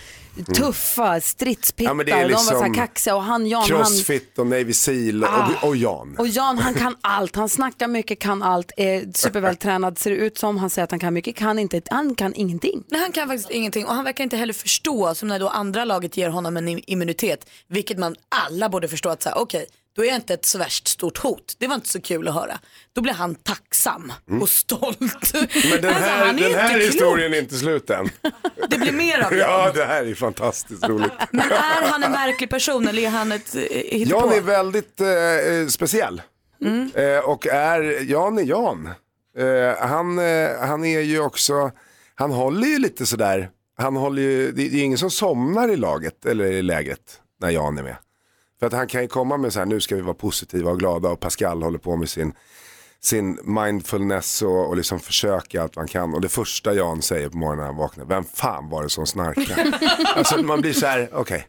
[0.54, 1.90] tuffa, stridspittar, Mm.
[1.90, 4.38] Ja, men det är de var så här liksom kaxiga och han Jan han Crossfit
[4.38, 5.48] och Navy Seal Ah.
[5.62, 6.16] och, och Jan.
[6.18, 10.58] Och Jan han kan allt, han snackar mycket, kan allt, är supervältränad, ser ut som,
[10.58, 12.84] han säger att han kan mycket, kan inte, han kan ingenting.
[12.88, 15.84] Nej, han kan faktiskt ingenting och han verkar inte heller förstå som när då andra
[15.84, 20.02] laget ger honom en im- immunitet, vilket man alla borde förstå att säga, okej, då
[20.02, 21.54] är jag inte ett så värst stort hot.
[21.58, 22.58] Det var inte så kul att höra.
[22.92, 25.34] Då blir han tacksam och stolt.
[25.34, 25.46] Mm.
[25.70, 28.10] Men den Alltså, här, är den här historien är inte slut än.
[28.68, 29.74] Det blir mer av Ja, Jan.
[29.74, 31.12] det här är fantastiskt roligt.
[31.30, 34.20] Men är han en märklig person eller är han ett eh, hittepå?
[34.20, 36.22] Jan är väldigt eh, speciell.
[36.64, 36.90] Mm.
[36.94, 38.86] Eh, och är, Jan är Jan.
[39.38, 41.70] Eh, han, eh, han är ju också,
[42.14, 45.76] han håller ju lite sådär, han håller ju, det, det är ingen som somnar i
[45.76, 47.96] laget eller i lägret när Jan är med.
[48.62, 50.78] För att han kan ju komma med så här, nu ska vi vara positiva och
[50.78, 52.32] glada och Pascal håller på med sin,
[53.00, 56.14] sin mindfulness och, och liksom försöka allt man kan.
[56.14, 59.06] Och det första Jan säger på morgonen när han vaknar, vem fan var det som
[59.06, 59.78] snarkade?
[60.16, 61.46] alltså man blir så här, okej.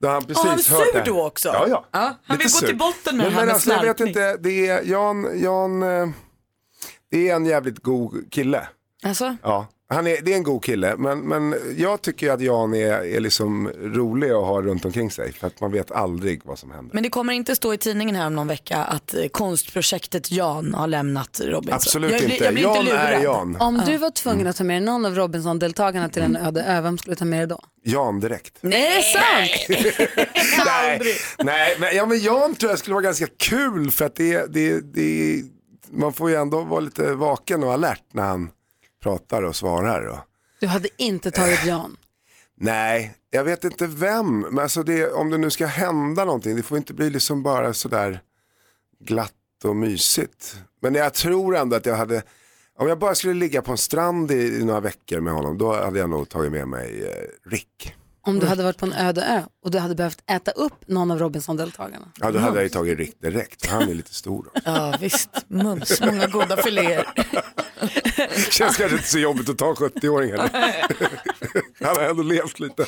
[0.00, 1.06] Då har han precis Och han är hört sur det här.
[1.06, 1.48] då också?
[1.48, 1.84] Ja, ja.
[1.90, 2.66] Ja, han Lite vill gå sur.
[2.66, 5.40] till botten med men, det här men med alltså, jag vet inte, det är Jan,
[5.42, 6.08] Jan, eh,
[7.10, 8.68] det är en jävligt god kille.
[9.04, 9.36] Alltså?
[9.42, 12.92] Ja, han är, det är en god kille, men, men jag tycker att Jan är,
[13.04, 15.32] är liksom rolig att ha runt omkring sig.
[15.32, 16.94] För att man vet aldrig vad som händer.
[16.94, 20.74] Men det kommer inte stå i tidningen här om någon vecka att eh, konstprojektet Jan
[20.74, 21.74] har lämnat Robinson.
[21.74, 22.44] Absolut jag, blir- inte.
[22.44, 23.04] Jag blir Jan inte lurad.
[23.12, 23.56] är Jan.
[23.60, 26.80] Om du var tvungen att ta med dig någon av Robinson-deltagarna till en öde ö,
[26.80, 27.60] vem skulle du ta med dig då?
[27.82, 28.54] Jan direkt.
[28.60, 30.28] Nej, är det sant?
[30.64, 31.00] nej,
[31.38, 34.80] nej men, ja, men Jan tror jag skulle vara ganska kul för att det, det,
[34.94, 35.42] det,
[35.90, 38.50] man får ju ändå vara lite vaken och alert när han
[39.02, 40.06] pratar och svarar.
[40.06, 40.18] Och,
[40.60, 41.96] Du hade inte tagit Jan.
[42.56, 46.62] nej, jag vet inte vem, men alltså det, om det nu ska hända någonting, det
[46.62, 48.20] får inte bli liksom bara sådär
[49.00, 49.32] glatt
[49.64, 50.56] och mysigt.
[50.82, 52.22] Men jag tror ändå att jag hade,
[52.78, 55.74] om jag bara skulle ligga på en strand i, i några veckor med honom, då
[55.74, 57.94] hade jag nog tagit med mig eh, Rick.
[58.26, 61.10] Om du hade varit på en öde ö och du hade behövt äta upp någon
[61.10, 62.08] av Robinson-deltagarna.
[62.20, 64.50] Ja, då hade jag ju tagit Rick direkt, han är lite stor.
[64.54, 64.60] Då.
[64.64, 67.06] Ja visst, mums, många goda filéer.
[68.50, 70.50] Känns kanske inte så jobbigt att ta 70-åring heller.
[71.84, 72.86] Han har ändå levt lite.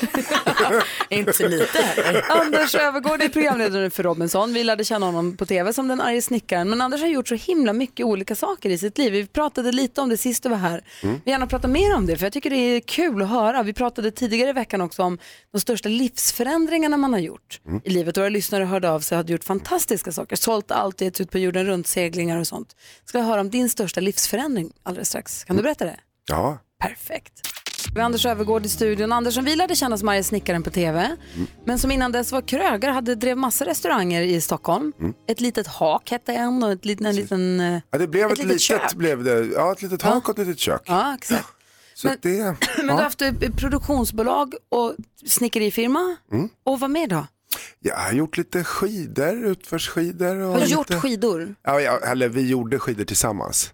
[1.08, 2.24] inte så lite heller.
[2.30, 4.52] Anders Övergård är programledare för Robinson.
[4.52, 6.70] Vi lärde känna honom på tv som den arga snickaren.
[6.70, 9.12] Men Anders har gjort så himla mycket olika saker i sitt liv.
[9.12, 10.84] Vi pratade lite om det sist du var här.
[11.02, 11.20] Mm.
[11.24, 13.62] Vi gärna prata mer om det för jag tycker det är kul att höra.
[13.62, 15.18] Vi pratade tidigare i veckan också om
[15.52, 17.80] de största livsförändringarna man har gjort Mm.
[17.84, 18.16] i livet.
[18.18, 20.36] Våra lyssnare hörde av sig och hade gjort fantastiska saker.
[20.36, 22.76] Sålt allt, gett ut på jorden runt, seglingar och sånt.
[23.04, 25.44] Ska vi höra om din största livsförändring alldeles strax.
[25.44, 25.96] Kan du berätta det?
[26.28, 27.32] Ja, Perfekt.
[27.94, 29.12] Vi har Anders Övergård i studion.
[29.12, 31.16] Anders som vi lärde känna som arga snickaren på tv.
[31.64, 34.92] Men som innan dess var krögare, hade drev massa restauranger i Stockholm.
[35.28, 37.80] Ett litet hak hette en och ett lit, en liten...
[37.90, 38.94] ja det blev ett, Ett litet litet, kök.
[38.94, 40.82] blev det, ja, ett litet hak och ett litet kök.
[40.86, 41.48] Ja, exakt.
[42.00, 44.94] Så Men- det, Men du har haft eh, produktionsbolag och
[45.26, 46.16] snickerifirma.
[46.64, 47.26] Och vad mer då?
[47.80, 50.36] Jag har gjort lite skidor, utförsskidor.
[50.36, 50.72] Och Har du lite...
[50.74, 51.54] gjort skidor?
[51.62, 53.72] Ja, ja, eller vi gjorde skidor tillsammans.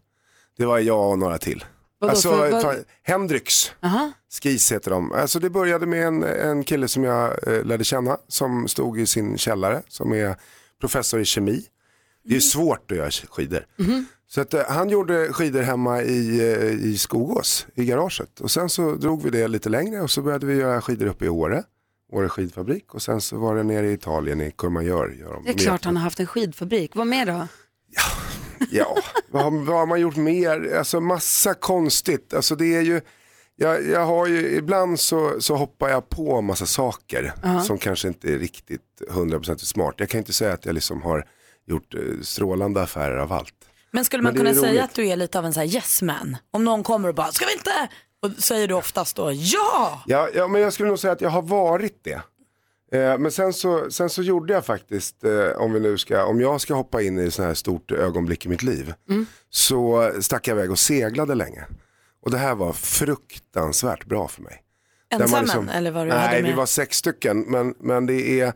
[0.59, 1.65] Det var jag och några till.
[1.99, 4.13] Vadå, alltså, för- vad- Hendrix, Aha.
[4.43, 5.13] Skis heter de.
[5.13, 9.07] Alltså, det började med en, en kille som jag eh, lärde känna som stod i
[9.07, 10.37] sin källare som är
[10.81, 11.65] professor i kemi.
[12.25, 13.67] Det är svårt att göra skidor.
[14.29, 18.41] Så att, eh, han gjorde skidor hemma i, eh, i Skogås, i garaget.
[18.41, 21.25] Och sen så drog vi det lite längre och så började vi göra skidor uppe
[21.25, 21.63] i Åre.
[22.13, 25.09] Åre skidfabrik och sen så var det nere i Italien i Courmayeur.
[25.21, 26.97] Gör de Det är klart han har haft en skidfabrik.
[26.97, 27.47] Vad mer då?
[28.71, 28.97] Ja,
[29.31, 30.75] vad, har- vad har man gjort mer?
[30.79, 32.35] Alltså massa konstigt.
[32.35, 33.01] Alltså det är ju,
[33.57, 37.61] jag, jag har ju, ibland så, så hoppar jag på massa saker Ja.
[37.63, 39.95] som kanske inte är riktigt 100% smart.
[39.99, 41.25] Jag kan inte säga att jag liksom har
[41.67, 43.55] gjort eh, strålande affärer av allt.
[43.97, 45.67] Men skulle Men man är kunna säga att du är lite av en så här
[45.67, 46.37] yes man?
[46.51, 47.71] Om någon kommer och bara, ska vi inte?
[48.23, 50.03] Och säger du oftast då ja.
[50.07, 52.21] Ja, ja, men jag skulle nog säga att jag har varit det.
[52.93, 56.41] Eh, men sen så, sen så gjorde jag faktiskt, eh, om, vi nu ska, om
[56.41, 58.95] jag ska hoppa in i sånt här stort ögonblick i mitt liv,
[59.51, 61.65] så stack jag iväg och seglade länge.
[62.23, 64.63] Och det här var fruktansvärt bra för mig.
[65.09, 66.51] Där man Ensam eller vad du Nej, hade med?
[66.51, 68.53] vi var sex stycken, men, men det, är,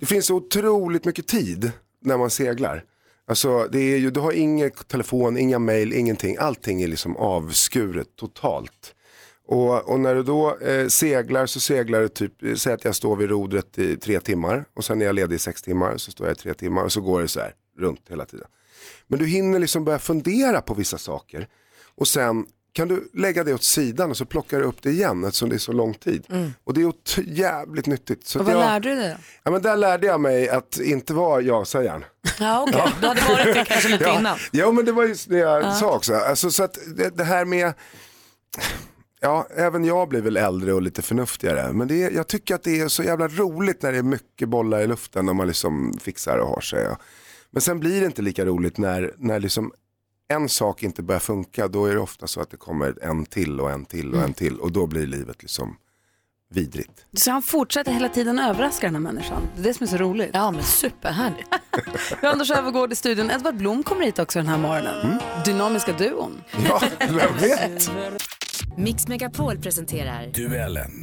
[0.00, 2.84] det finns otroligt mycket tid när man seglar.
[3.26, 6.36] Alltså, det är ju, du har ingen telefon, inga mail, ingenting.
[6.40, 8.94] Allting är liksom avskuret totalt.
[9.46, 12.94] Och, och när du då eh, seglar så seglar du typ, eh, säg att jag
[12.94, 16.10] står vid rodret i tre timmar och sen är jag ledig i sex timmar så
[16.10, 18.46] står jag i tre timmar och så går det så här runt hela tiden.
[19.06, 21.48] Men du hinner liksom börja fundera på vissa saker
[21.94, 25.24] och sen kan du lägga det åt sidan och så plockar du upp det igen
[25.24, 26.26] eftersom det är så lång tid.
[26.64, 26.92] Och det är
[27.24, 28.26] jävligt nyttigt.
[28.26, 29.16] Så Och vad jag, lärde du dig då?
[29.42, 32.04] Ja, men där lärde jag mig att inte vara ja-sägaren.
[32.40, 34.18] Ja okej, du hade varit det kanske lite ja.
[34.18, 34.38] innan.
[34.50, 35.72] Ja men det var just det jag Ja.
[35.74, 36.14] sa också.
[36.14, 37.72] Alltså, så att det, det här med,
[39.20, 41.72] ja även jag blir väl äldre och lite förnuftigare.
[41.72, 44.48] Men det är, jag tycker att det är så jävla roligt när det är mycket
[44.48, 46.82] bollar i luften och man liksom fixar och har sig.
[46.82, 46.96] Ja.
[47.50, 49.72] Men sen blir det inte lika roligt när, när liksom
[50.28, 51.68] en sak inte börjar funka.
[51.68, 54.24] Då är det ofta så att det kommer en till och en till och Mm.
[54.28, 54.58] en till.
[54.60, 55.76] Och då blir livet liksom
[56.54, 57.06] vidrigt.
[57.16, 59.42] Så han fortsätter hela tiden överraska den här människan.
[59.56, 60.30] Det är det som är så roligt.
[60.32, 61.48] Ja men superhärligt.
[62.20, 63.30] Vi har Anders Öfvergård i studion.
[63.30, 65.18] Edvard Blom kommer hit också den här morgonen.
[65.44, 66.40] Dynamiska duon.
[66.68, 67.90] Ja, vem vet?
[68.76, 71.02] Mix Megapol presenterar Duellen.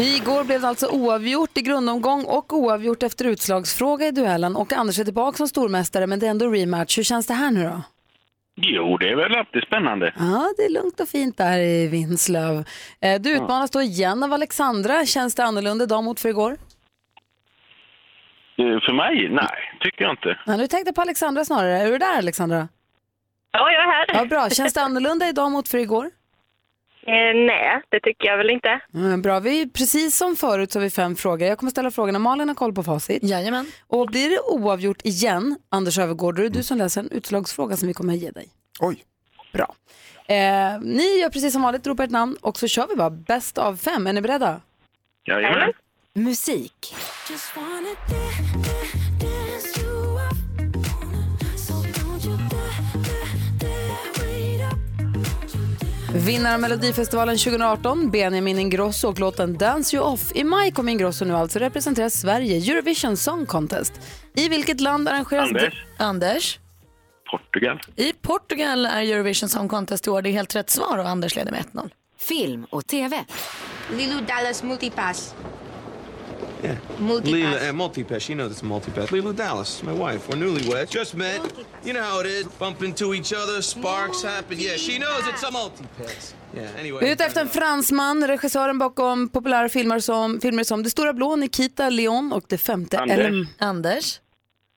[0.00, 4.56] Igår blev det alltså oavgjort i grundomgång och oavgjort efter utslagsfråga i duellen.
[4.56, 6.98] Och Anders är tillbaka som stormästare men det är ändå rematch.
[6.98, 7.82] Hur känns det här nu då?
[8.56, 10.14] Jo, det är väl alltid spännande.
[10.18, 12.64] Ja, det är lugnt och fint där i Vinslöv.
[13.00, 15.06] Eh, Du utmanas då igen av Alexandra.
[15.06, 16.50] Känns det annorlunda idag mot för igår?
[18.58, 19.28] Eh, För mig?
[19.30, 20.38] Nej, tycker jag inte.
[20.46, 21.78] Ja, nu tänkte på Alexandra snarare.
[21.78, 22.68] Är du där Alexandra?
[23.52, 24.06] Ja, jag är här.
[24.14, 24.50] Ja, bra.
[24.50, 26.10] Känns det annorlunda idag mot för igår?
[27.06, 28.80] Eh, nej, det tycker jag väl inte.
[28.94, 31.48] Mm, bra, vi, precis som förut så har vi fem frågor.
[31.48, 32.18] Jag kommer ställa frågorna.
[32.18, 33.22] Malin har koll på facit.
[33.22, 33.66] Jajamän.
[33.86, 37.76] Och blir det oavgjort igen, Anders Öfvergård, då är det du som läser en utslagsfråga
[37.76, 38.48] som vi kommer att ge dig.
[38.80, 39.04] Oj.
[39.52, 39.74] Bra.
[40.26, 43.58] Eh, ni gör precis som vanligt, ropar ett namn och så kör vi bara bäst
[43.58, 44.06] av fem.
[44.06, 44.60] Är ni beredda?
[45.24, 45.72] Jajamän.
[46.14, 46.94] musik.
[56.14, 60.32] Vinnare av Melodifestivalen 2018, Benjamin Ingrosso och låten Dance You Off.
[60.34, 63.92] I maj kommer Ingrosso nu alltså representera Sverige, Eurovision Song Contest.
[64.34, 65.48] I vilket land arrangeras...
[65.48, 65.84] Anders.
[65.96, 66.58] Anders.
[67.30, 67.80] Portugal.
[67.96, 70.22] I Portugal är Eurovision Song Contest i år.
[70.22, 71.90] Det är helt rätt svar och Anders leder med 1-0.
[72.18, 73.24] Film och TV.
[73.96, 75.34] Lilu Dallas Multipass.
[76.62, 76.76] Yeah.
[76.98, 77.32] Multipass.
[77.32, 78.20] Lila, uh, multipass.
[78.22, 79.10] She knows it's a multipass.
[79.10, 80.28] Lila Dallas, my wife.
[80.28, 80.90] We're newlyweds.
[80.92, 81.40] Just met.
[81.84, 82.46] You know how it is.
[82.58, 84.58] Bump into each other, sparks happen.
[84.60, 86.34] Yeah, she knows it's a multipass.
[86.54, 87.12] Yeah, Vi anyway.
[87.12, 91.88] ute efter en fransman, regissören bakom populära filmer som, filmer som Det stora blå, Nikita,
[91.90, 93.18] Leon och Det femte Anders.
[93.18, 93.46] Elem.
[93.58, 94.20] Anders.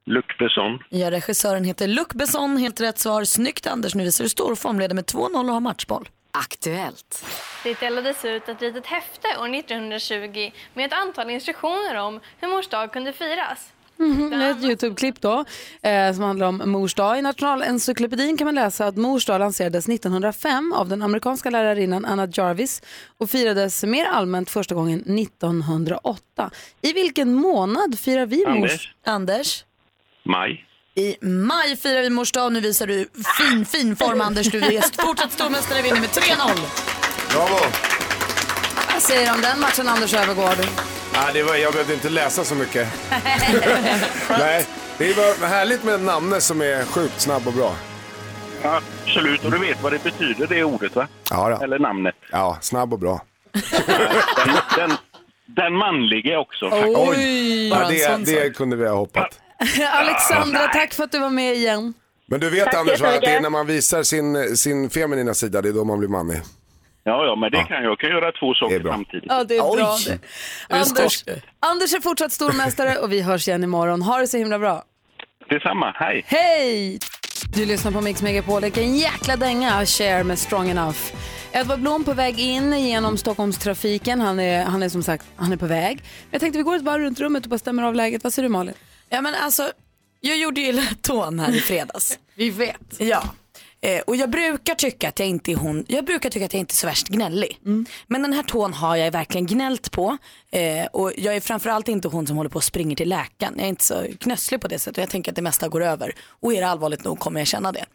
[0.06, 0.80] Luc Besson.
[0.90, 2.58] Ja, regissören heter Luc Besson.
[2.58, 3.24] Helt rätt svar.
[3.24, 3.96] Snyggt Anders.
[3.96, 6.10] Nu visar du stor formleder med 2-0 och har matchboll.
[6.38, 7.26] Aktuellt.
[7.64, 12.68] Det delades ut ett litet häfte år 1920 med ett antal instruktioner om hur mors
[12.68, 13.74] dag kunde firas.
[13.98, 15.46] Mhm, ett Youtube-klipp då
[15.82, 17.20] eh, som handlar om mors dag.
[17.20, 22.28] I Nationalencyklopedin kan man läsa att mors dag lanserades 1905 av den amerikanska lärarinnan Anna
[22.34, 22.82] Jarvis
[23.18, 26.52] och firades mer allmänt första gången 1908.
[26.82, 28.48] I vilken månad firar vi mors...
[28.48, 28.94] Anders.
[29.04, 29.66] Anders.
[30.24, 30.66] Maj.
[30.96, 32.54] I maj firar vi mors dag.
[32.54, 34.48] Nu visar du fin, fin form Anders.
[34.48, 36.60] Du är fortsatt stormästare vinner med 3-0.
[37.32, 37.60] Bravo.
[38.94, 40.68] Vad säger du om den matchen Anders Öfvergård?
[41.14, 42.88] Ja, det var, jag behövde inte läsa så mycket.
[44.30, 44.66] Nej,
[44.98, 47.76] det var härligt med namne som är sjukt snabb och bra.
[48.64, 51.08] Absolut, och du vet vad det betyder det ordet va?
[51.30, 51.64] Ja, då.
[51.64, 52.16] Eller namnet.
[52.32, 53.22] Ja, snabb och bra.
[53.86, 54.98] Den, den,
[55.46, 56.70] den manliga också.
[56.96, 57.70] Oj!
[57.70, 59.40] Ja, det, det kunde vi ha hoppat.
[59.92, 61.94] Alexandra, tack för att du var med igen.
[62.28, 65.34] Men du vet Tack Anders va, att det är när man visar sin, sin feminina
[65.34, 66.42] sida, det är då man blir manlig.
[67.04, 67.92] Ja, ja, men det kan jag.
[67.92, 69.26] Jag kan göra två saker samtidigt.
[69.28, 70.20] Ja, det är bra det.
[70.70, 71.24] Anders,
[71.60, 74.02] Anders är fortsatt stormästare och vi hörs igen imorgon.
[74.02, 74.84] Ha det så himla bra.
[75.50, 76.24] Detsamma, hej!
[76.28, 77.00] Hej!
[77.56, 78.62] Du lyssnar på Mix Megapol.
[78.62, 80.98] Vilken jäkla dänga Cher med Strong Enough.
[81.52, 84.22] Edvard Blom på väg in genom Stockholmstrafiken.
[84.22, 86.04] Han är, han är som sagt han är på väg.
[86.32, 88.24] Jag tänkte vi går ett varv runt rummet och bara stämmer av läget.
[88.24, 88.74] Vad säger du Malin?
[89.14, 89.72] Ja men alltså,
[90.22, 92.20] jag gjorde ju tån här i fredags.
[92.36, 93.00] Vi vet.
[93.00, 93.24] Ja.
[93.82, 96.60] Eh, och jag brukar tycka att jag inte är hon, jag brukar tycka att jag
[96.60, 97.60] inte är så värst gnällig.
[98.08, 100.18] Men den här tån har jag verkligen gnällt på.
[100.52, 103.54] Eh, och jag är framförallt inte hon som håller på och springer till läkaren.
[103.58, 105.84] Jag är inte så knösslig på det sättet och jag tänker att det mesta går
[105.84, 106.16] över.
[106.28, 107.86] Och är det allvarligt nog kommer jag känna det.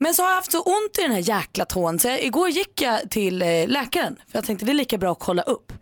[0.00, 2.48] Men så har jag haft så ont i den här jäkla tån så jag, igår
[2.48, 5.72] gick jag till eh, läkaren för jag tänkte det är lika bra att kolla upp.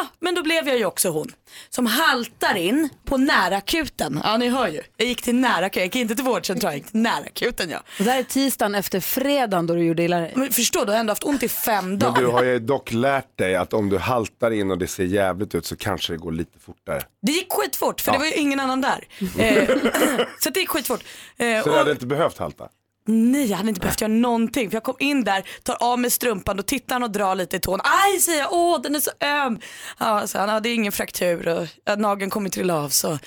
[0.00, 1.32] Ah, men då blev jag ju också hon
[1.70, 4.20] som haltar in på närakuten.
[4.24, 6.90] Ja ni hör ju, jag gick till närakuten, jag gick inte till vårdcentralen, jag gick
[6.90, 7.78] till närakuten ja.
[7.98, 10.32] Och det här är tisdagen efter fredagen då du gjorde illa dig.
[10.36, 12.20] Men förstå, du har ändå haft ont i fem Men dagar.
[12.20, 15.54] du har ju dock lärt dig att om du haltar in och det ser jävligt
[15.54, 17.02] ut så kanske det går lite fortare.
[17.22, 18.12] Det gick skitfort för Ja.
[18.12, 19.04] det var ju ingen annan där.
[19.38, 19.68] Eh,
[20.40, 21.04] så det gick skitfort.
[21.36, 22.68] Eh, Så du och- hade inte behövt halta?
[23.08, 24.70] Nej, jag hade inte behövt göra någonting.
[24.70, 27.56] För jag kom in där, tar av mig strumpan och tittar han och drar lite
[27.56, 27.80] i tån.
[27.84, 29.58] Aj, säger jag, åh den är så öm.
[29.98, 32.88] Ja, så han hade ingen fraktur och ja, nageln kommer trilla av.
[32.88, 33.18] Så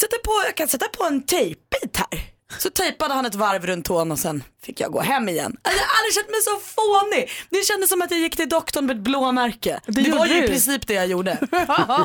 [0.00, 2.31] sätter på, jag kan sätta på en tejpbit här.
[2.58, 5.56] Så tejpade han ett varv runt tån och sen fick jag gå hem igen.
[5.62, 7.30] Alltså, Jag har aldrig känt mig så fånig.
[7.50, 9.80] Det kändes som att jag gick till doktorn med ett blåmärke.
[9.86, 11.38] Det, gjorde var ju i princip det jag gjorde.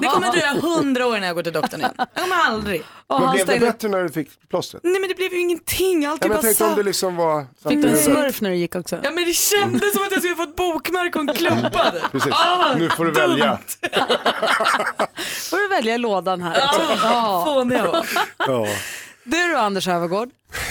[0.02, 1.94] Det kommer dröja hundra år innan jag går till doktorn igen.
[1.98, 2.84] Jag kommer aldrig.
[3.10, 4.84] Men blev det bättre när du fick plåstret?
[4.84, 7.16] Nej men det blev ju ingenting, allt Ja, men jag bara tänkte om det liksom
[7.16, 7.46] var...
[7.70, 9.00] Fick du en smurf när du gick också?
[9.04, 11.92] Ja men det kändes som att jag skulle få ett bokmärke och en klubba.
[12.12, 13.30] Precis, Ah, nu får du dumt.
[13.30, 13.60] välja.
[15.50, 16.58] får du välja lådan här.
[17.04, 17.88] Ja, fånig jag
[18.48, 18.68] var.
[19.24, 20.30] Du då Anders Övergård?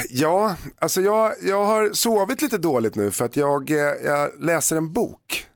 [0.08, 4.76] Ja, alltså jag, jag har sovit lite dåligt nu för att jag, eh, jag läser
[4.76, 5.46] en bok.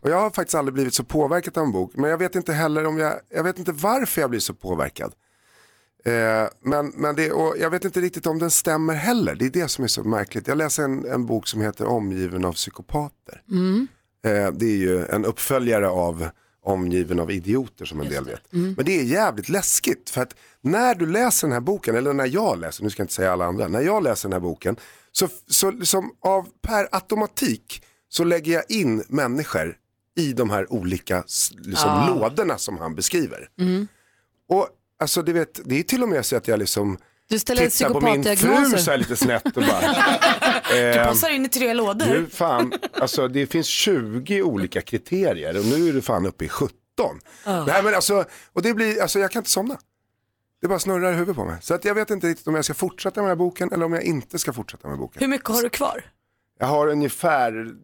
[0.00, 1.92] Och jag har faktiskt aldrig blivit så påverkad av en bok.
[1.94, 5.12] Men jag vet inte heller om jag, jag vet inte varför jag blir så påverkad.
[6.04, 9.34] Eh, men, men det, och jag vet inte riktigt om den stämmer heller.
[9.34, 10.48] Det är det som är så märkligt.
[10.48, 13.42] Jag läser en, en bok som heter Omgiven av psykopater.
[13.50, 13.88] Mm.
[14.24, 16.28] Eh, det är ju en uppföljare av
[16.62, 18.52] Omgiven av idioter som en del vet.
[18.52, 18.74] Mm.
[18.76, 22.26] Men det är jävligt läskigt för att när du läser den här boken, eller när
[22.26, 24.76] jag läser, nu ska jag inte säga alla andra, när jag läser den här boken
[25.12, 29.76] så, så liksom av per automatik så lägger jag in människor
[30.16, 31.24] i de här olika
[31.58, 32.08] liksom, Ah.
[32.14, 33.48] lådorna som han beskriver.
[33.58, 33.88] Mm.
[34.48, 34.68] Och
[35.00, 36.98] alltså du vet, det är till och med så att jag liksom
[37.30, 39.80] Du ställer tittar på min fru så här lite snett och bara.
[40.70, 42.06] Du ehm, passar in i tre lådor.
[42.06, 46.48] du, fan, alltså det finns 20 olika kriterier och nu är du fan uppe i
[46.48, 46.74] 17.
[47.44, 47.64] Ja.
[47.64, 49.78] Nej, men alltså, och det blir, alltså jag kan inte somna.
[50.60, 51.56] Det bara snurrar i huvudet på mig.
[51.60, 53.84] Så att jag vet inte riktigt om jag ska fortsätta med den här boken eller
[53.84, 55.20] om jag inte ska fortsätta med boken.
[55.20, 56.04] Hur mycket har du kvar?
[56.58, 57.74] Jag har ungefär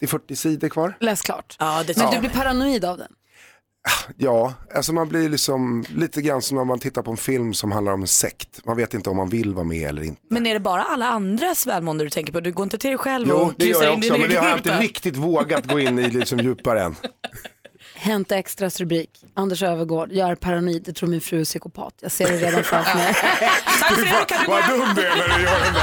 [0.00, 0.96] 30-40 sidor kvar.
[1.00, 1.56] Läs klart.
[1.58, 3.12] Ja, det Men du blir paranoid av den?
[4.16, 7.72] Ja, alltså man blir liksom lite grann som när man tittar på en film som
[7.72, 8.60] handlar om en sekt.
[8.64, 10.20] Man vet inte om man vill vara med eller inte.
[10.30, 12.40] Men är det bara alla andras välmående du tänker på?
[12.40, 14.20] Du går inte till dig själv Jo, och det gör kryssar jag in din också,
[14.20, 16.96] men det egen har jag inte riktigt vågat gå in i liksom djupare än.
[17.94, 19.10] Hänt Extras rubrik.
[19.34, 20.82] Anders Övergård, jag är paranoid.
[20.88, 21.94] Jag tror min fru är psykopat.
[22.00, 23.14] Jag ser det redan framför mig.
[24.48, 25.74] Vad dum du är när du gör den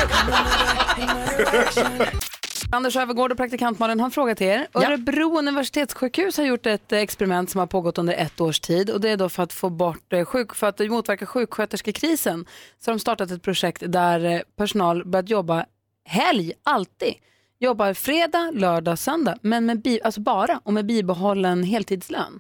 [2.02, 2.10] där.
[2.74, 4.68] Anders Övergård och praktikant Malin har en fråga till er.
[4.74, 9.10] Örebro universitetssjukhus har gjort ett experiment som har pågått under ett års tid och det
[9.10, 12.46] är då för att få bort eh, sjuk, för att motverka sjuksköterskekrisen.
[12.80, 15.66] Så har de startat ett projekt där eh, personal börjat jobba
[16.06, 17.14] helg, alltid.
[17.60, 22.40] Jobbar fredag, lördag, söndag, men med bi, alltså bara och med bibehållen heltidslön.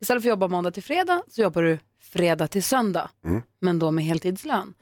[0.00, 3.10] Istället för att jobba måndag till fredag så jobbar du fredag till söndag,
[3.60, 4.74] men då med heltidslön.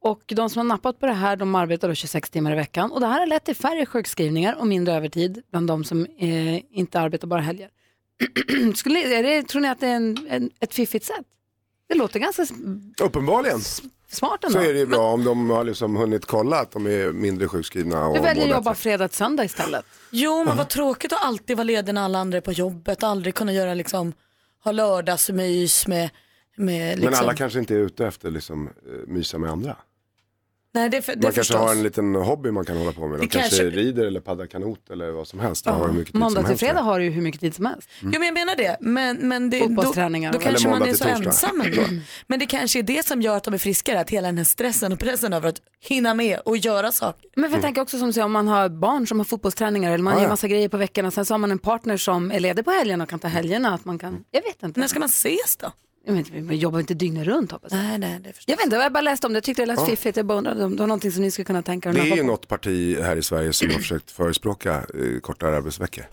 [0.00, 2.92] Och de som har nappat på det här de arbetar då 26 timmar i veckan
[2.92, 6.78] och det här har lett till färre sjukskrivningar och mindre övertid bland de som eh,
[6.78, 7.70] inte arbetar bara helger.
[8.74, 11.26] Skulle, är det, tror ni att det är en, en, ett fiffigt sätt?
[11.88, 12.46] Det låter ganska
[13.00, 13.60] Uppenbarligen.
[14.08, 14.58] smart ändå.
[14.58, 17.48] Så är det ju bra om de har liksom hunnit kolla att de är mindre
[17.48, 18.12] sjukskrivna.
[18.12, 19.84] Du väljer att jobba fredag till söndag istället.
[20.10, 23.02] Jo men vad tråkigt att alltid vara ledig när alla andra är på jobbet.
[23.02, 24.12] Aldrig kunna göra liksom,
[24.64, 26.10] ha lördagsmys med,
[26.56, 27.10] med liksom.
[27.10, 28.72] Men alla kanske inte är ute efter liksom, eh,
[29.06, 29.76] mysa med andra.
[30.74, 31.60] Nej, det, för, det Man kanske förstås.
[31.60, 33.18] har en liten hobby man kan hålla på med.
[33.18, 35.66] De Det kanske, kanske- rider eller paddlar kanot eller vad som helst.
[35.66, 37.88] Har hur mycket tid Måndag till fredag har du ju hur mycket tid som helst.
[38.02, 38.76] Jo men jag menar det.
[38.80, 41.24] Men, men det Fotbollsträningar Då, då kanske man är så torsdag.
[41.26, 41.82] ensam ändå.
[42.26, 44.00] Men det kanske är det som gör att de är friskare.
[44.00, 47.30] Att hela den här stressen och pressen över att hinna med och göra saker.
[47.36, 50.12] Men jag tänker också som så, om man har barn som har fotbollsträningar eller man
[50.12, 50.30] Ja, gör ja.
[50.30, 51.10] massa grejer på veckorna.
[51.10, 53.74] Sen så har man en partner som är ledig på helgerna och kan ta helgerna.
[53.74, 54.80] Att man kan, jag vet inte.
[54.80, 55.72] När ska man ses då?
[56.06, 57.78] Jag vet inte, man jobbar inte dygnet runt hoppas jag.
[57.82, 59.36] Nej, nej, det jag vet inte, jag bara läste om det.
[59.36, 59.86] Jag tyckte det lät Ja.
[59.86, 60.16] fiffigt.
[60.16, 62.16] Jag bara undrade om det var någonting som ni skulle kunna tänka er Det är
[62.16, 66.04] ju något parti här i Sverige som har försökt förespråka eh, kortare arbetsveckor.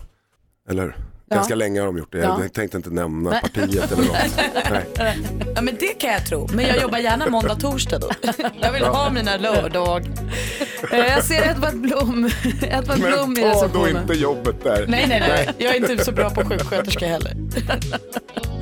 [0.68, 0.94] Eller hur?
[1.28, 1.36] Ja.
[1.36, 2.18] Ganska länge har de gjort det.
[2.18, 2.38] Ja.
[2.42, 3.40] Jag tänkte inte nämna Nej.
[3.42, 4.16] partiet eller något.
[4.98, 5.18] Nej.
[5.54, 6.48] Ja men det kan jag tro.
[6.52, 8.10] Men jag jobbar gärna måndag, torsdag då.
[8.60, 10.06] Jag vill ha mina lördag.
[10.92, 12.30] Eh, Jag ser Edvard Blom,
[12.70, 14.02] Edvard Blom Men i ta då receptionen.
[14.02, 14.84] inte jobbet där.
[14.88, 15.48] Nej, nej, nej.
[15.58, 17.32] Jag är inte så bra på sjuksköterska heller.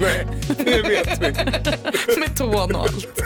[0.01, 0.27] Nej,
[0.59, 1.31] det vet vi.
[2.21, 3.23] Med tån och allt.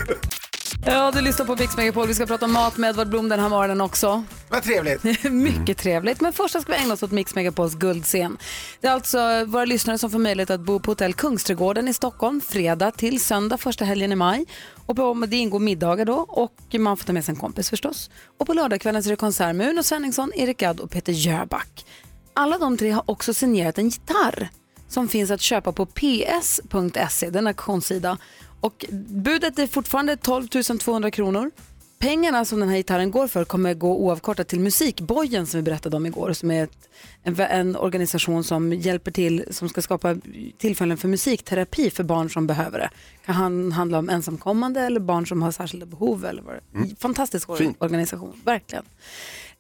[0.85, 2.07] Ja, du lyssnar på Mix Megapol.
[2.07, 4.25] Vi ska prata om mat med Edvard Blom den här morgonen också.
[4.49, 5.25] Vad trevligt.
[5.31, 6.21] Mycket trevligt.
[6.21, 8.39] Men först ska vi ägna oss åt Mix Megapols guldscen.
[8.81, 12.41] Det är alltså våra lyssnare som får möjlighet att bo på hotell Kungsträdgården i Stockholm
[12.41, 14.45] fredag till söndag första helgen i maj.
[14.87, 18.11] Och på, det ingår middagar då och man får ta med sig en kompis förstås.
[18.39, 21.87] Och på lördagskvällen så är det konsert med Uno Svenningsson, Erik Gadd och Peter Jöback.
[22.35, 24.49] Alla de tre har också signerat en gitarr
[24.89, 28.19] som finns att köpa på ps.se, den auktionssida.
[28.67, 30.49] Och budet är fortfarande 12
[30.81, 31.51] 200 kronor.
[31.99, 35.97] Pengarna som den här gitarren går för kommer gå oavkortat till Musikbojen som vi berättade
[35.97, 36.89] om igår som är ett,
[37.23, 40.17] en, en organisation som hjälper till, som ska skapa
[40.59, 42.91] tillfällen för musikterapi för barn som behöver det.
[43.25, 46.25] kan han- handla om ensamkommande eller barn som har särskilda behov.
[46.25, 46.55] Eller vad.
[46.75, 46.97] Mm.
[46.97, 47.77] Fantastisk or- Fint.
[47.83, 48.85] organisation, verkligen.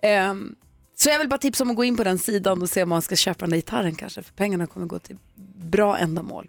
[0.02, 0.54] Ehm,
[0.96, 2.88] så jag vill bara tipsa om att gå in på den sidan och se om
[2.88, 5.16] man ska köpa den där gitarren kanske, för pengarna kommer gå till
[5.56, 6.48] bra ändamål.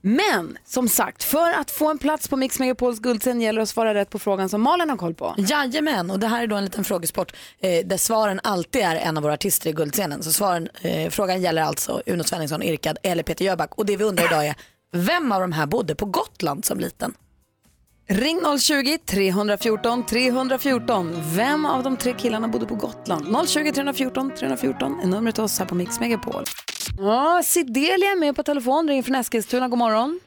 [0.00, 3.68] Men som sagt, för att få en plats på Mix Megapols guldscen gäller det att
[3.68, 5.34] svara rätt på frågan som Malin har koll på.
[5.38, 9.16] Jajamän, och det här är då en liten frågesport eh, där svaren alltid är en
[9.16, 10.22] av våra artister i guldscenen.
[10.22, 13.74] Så svaren, eh, frågan gäller alltså Uno Svenningsson, Erik Gadd eller Peter Jöback.
[13.74, 14.54] Och det vi undrar idag är,
[14.92, 17.14] vem av de här bodde på Gotland som liten?
[18.08, 21.22] Ring 020-314 314.
[21.34, 23.48] Vem av de tre killarna bodde på Gotland?
[23.48, 26.44] 020 314 314 är numret till oss här på Mix Megapol.
[26.98, 29.68] Ja, Sidelia är med på telefon, ringer från Eskilstuna.
[29.68, 30.20] God morgon.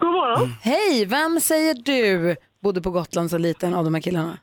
[0.00, 0.54] God morgon.
[0.62, 4.38] Hej, vem säger du bodde på Gotland så liten av de här killarna?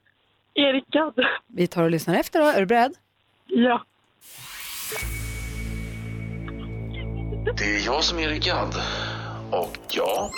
[0.54, 1.14] Erik Gadd.
[1.48, 2.46] Vi tar och lyssnar efter då.
[2.46, 2.94] Är du beredd?
[3.48, 3.84] Ja.
[7.58, 8.76] Det är jag som är Erik Gadd.
[9.52, 10.32] Och ja,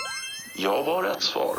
[0.56, 1.56] jag var rätt svar.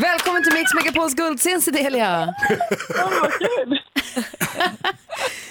[0.00, 2.34] Välkommen till Mix Megapols guldscen, Sidelia.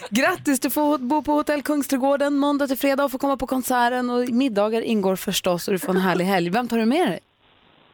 [0.09, 4.09] Grattis, du får bo på hotell Kungsträdgården måndag till fredag och får komma på konserten
[4.09, 6.49] och middagar ingår förstås och du får en härlig helg.
[6.49, 7.19] Vem tar du med dig?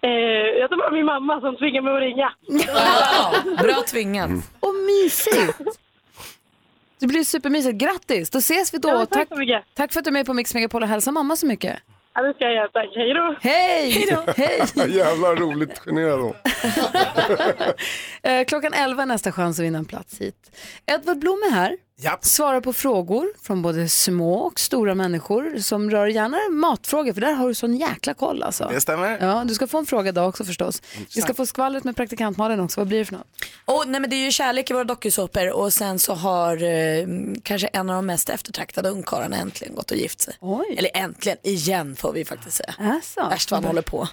[0.01, 0.09] Eh,
[0.59, 2.33] jag tror bara min mamma som tvingar mig att ringa.
[3.63, 4.29] Bra tvingat.
[4.59, 5.79] Och mysigt!
[6.99, 7.75] Det blir supermysigt.
[7.77, 8.89] Grattis, då ses vi då.
[8.89, 9.63] Ja, tack tack, så mycket.
[9.73, 11.79] tack för att du är med på Mix Megapol och hälsa mamma så mycket.
[12.15, 12.67] Ja, det ska jag göra.
[12.67, 12.89] Tack.
[12.95, 13.35] Hej då.
[13.41, 14.07] Hej!
[14.37, 14.91] Hej!
[14.97, 16.35] Jävla roligt generad då.
[18.29, 20.35] Eh, Klockan 11 är nästa chans att vinna en plats hit.
[20.85, 21.77] Edvard Blom är här.
[22.21, 27.33] Svarar på frågor från både små och stora människor som rör gärna matfrågor för där
[27.33, 28.69] har du sån jäkla koll alltså.
[28.73, 29.17] Det stämmer.
[29.21, 30.81] Ja, du ska få en fråga idag också förstås.
[31.15, 32.79] Vi ska få skvallret med praktikantmalen också.
[32.79, 33.27] Vad blir det för något?
[33.65, 37.07] Och, nej, men det är ju kärlek i våra dokusåpor och sen så har eh,
[37.43, 40.33] kanske en av de mest eftertraktade ungkarlarna äntligen gått och gift sig.
[40.77, 42.73] Eller äntligen, igen får vi faktiskt säga.
[42.79, 43.21] Alltså.
[43.29, 44.07] Värst vad han håller på.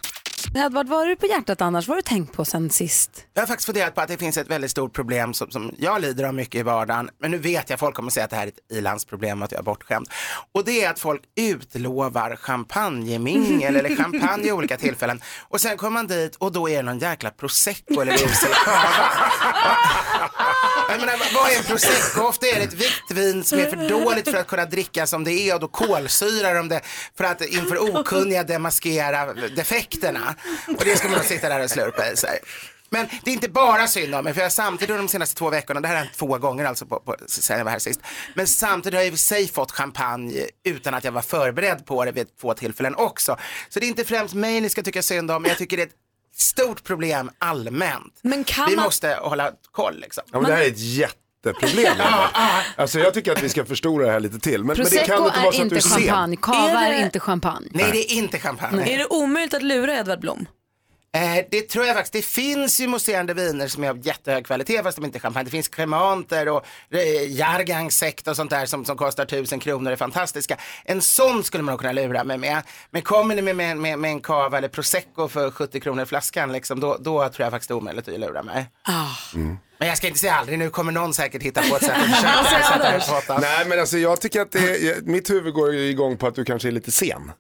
[0.55, 1.89] Edvard, vad har du på hjärtat annars?
[1.89, 3.11] Vad har du tänkt på sen sist?
[3.35, 6.01] Jag har faktiskt funderat på att det finns ett väldigt stort problem som, som jag
[6.01, 7.11] lider av mycket i vardagen.
[7.21, 9.53] Men nu vet jag folk kommer säga att det här är ett ilandsproblem och att
[9.53, 10.09] jag är bortskämd.
[10.55, 15.21] Och det är att folk utlovar champagnemingel eller champagne i olika tillfällen.
[15.49, 18.47] Och sen kommer man dit och då är det någon jäkla prosecco eller rosé.
[20.91, 22.21] Jag menar, vad är en prosecco?
[22.29, 25.25] Ofta är det ett vitt vin som är för dåligt för att kunna dricka som
[25.25, 26.81] det är och då kolsyrar de det
[27.17, 30.30] för att inför okunniga demaskera defekterna.
[30.79, 32.39] Och det ska man sitta där och slurpa i sig.
[32.93, 35.35] Men det är inte bara synd om mig, för jag har samtidigt under de senaste
[35.35, 37.79] två veckorna, det här har hänt två gånger alltså på, på, sen jag var här
[37.79, 38.01] sist,
[38.35, 42.13] men samtidigt har jag i sig fått champagne utan att jag var förberedd på det
[42.13, 43.37] vid två tillfällen också.
[43.69, 45.83] Så det är inte främst mig ni ska tycka synd om, men jag tycker det
[45.83, 45.93] är ett
[46.37, 48.19] stort problem allmänt.
[48.23, 50.23] Men kan Vi man- måste hålla koll liksom.
[50.33, 50.79] Ja, men det här är ett
[51.47, 51.97] jätteproblem.
[52.77, 54.65] alltså jag tycker att vi ska förstora det här lite till.
[54.65, 55.91] Men, men det Prosecco kan inte vara är så att inte du ser.
[55.91, 57.69] champagne, cava Är är, inte champagne.
[57.71, 58.95] Nej, det är inte champagne.
[58.95, 60.47] Är det omöjligt att lura Edvard Blom?
[61.13, 62.13] Eh, det tror jag faktiskt.
[62.13, 65.45] Det finns ju mousserande viner som är av jättehög kvalitet fast de inte är champagne.
[65.45, 69.93] Det finns kremanter och eh, Jargang sekt och sånt där som, som kostar tusen kronor
[69.93, 70.57] är fantastiska.
[70.85, 72.63] En sån skulle man nog kunna lura mig med.
[72.91, 76.53] Men kommer ni med, med, med, med en cava eller prosecco för 70 kronor flaskan
[76.53, 78.67] liksom, då, då tror jag faktiskt det är omöjligt att lura mig.
[79.81, 82.47] Men jag ska inte säga aldrig, nu kommer någon säkert hitta på ett sätt att
[83.01, 83.39] försöka åtta.
[83.41, 86.69] Nej men alltså jag tycker att det, mitt huvud går igång på att du kanske
[86.69, 87.33] är lite sen.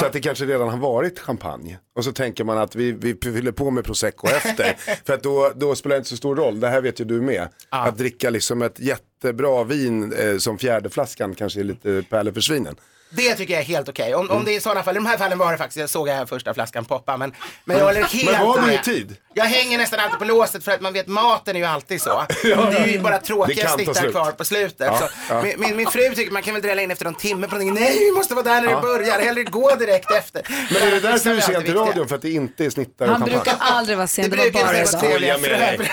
[0.00, 1.78] Så att det kanske redan har varit champagne.
[1.96, 4.76] Och så tänker man att vi, vi fyller på med prosecco efter.
[5.06, 7.20] För att då, då spelar det inte så stor roll, det här vet ju du
[7.20, 7.48] med.
[7.68, 12.76] Att dricka liksom ett jättebra vin eh, som fjärdeflaskan kanske är lite pärlor för svinen.
[13.16, 14.14] Det tycker jag är helt okej.
[14.14, 15.90] Om, om det är i sådana fall, i de här fallen var det faktiskt, jag
[15.90, 17.32] såg här första flaskan poppa, men,
[17.64, 18.84] men jag håller helt Men var du i med.
[18.84, 19.16] tid?
[19.34, 22.24] Jag hänger nästan alltid på låset för att man vet maten är ju alltid så.
[22.42, 24.12] det är ju bara Det tråkiga kan ta snittar slut.
[24.12, 24.86] kvar på slutet.
[24.92, 25.42] Ja, så, ja.
[25.42, 27.84] Min, min, min fru tycker man kan väl drälla in efter någon timme på någonting.
[27.84, 28.76] Nej, vi måste vara där när Ja.
[28.76, 29.20] det börjar.
[29.20, 30.42] Hellre gå direkt efter.
[30.72, 31.74] Men är det därför du är alltid sen till viktiga.
[31.90, 32.08] radion?
[32.08, 33.42] För att det inte är snittar och Han champagne?
[33.42, 35.00] brukar aldrig vara sen, det, Det var brukar bara idag.
[35.00, 35.90] trevliga fröer.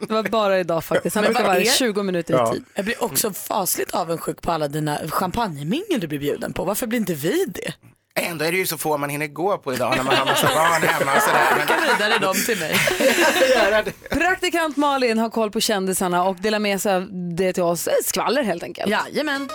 [0.08, 1.14] Det var bara idag faktiskt.
[1.16, 2.64] Han Men brukar vad vara är- 20 minuter i tid.
[2.74, 4.98] Jag blir också fasligt avundsjuk på alla dina
[5.70, 6.64] champagnemingel du blir bjuden på.
[6.64, 7.72] Varför blir inte vi det?
[8.14, 10.46] Ändå är det ju så få man hinner gå på idag när man har massa
[10.46, 11.46] barn hemma och sådär.
[11.56, 11.66] Men...
[11.66, 12.74] Skicka vidare dem till mig.
[14.10, 17.88] Praktikant Malin har koll på kändisarna och delar med sig av det till oss.
[18.04, 18.90] Skvaller helt enkelt.
[18.90, 19.48] Jajamän.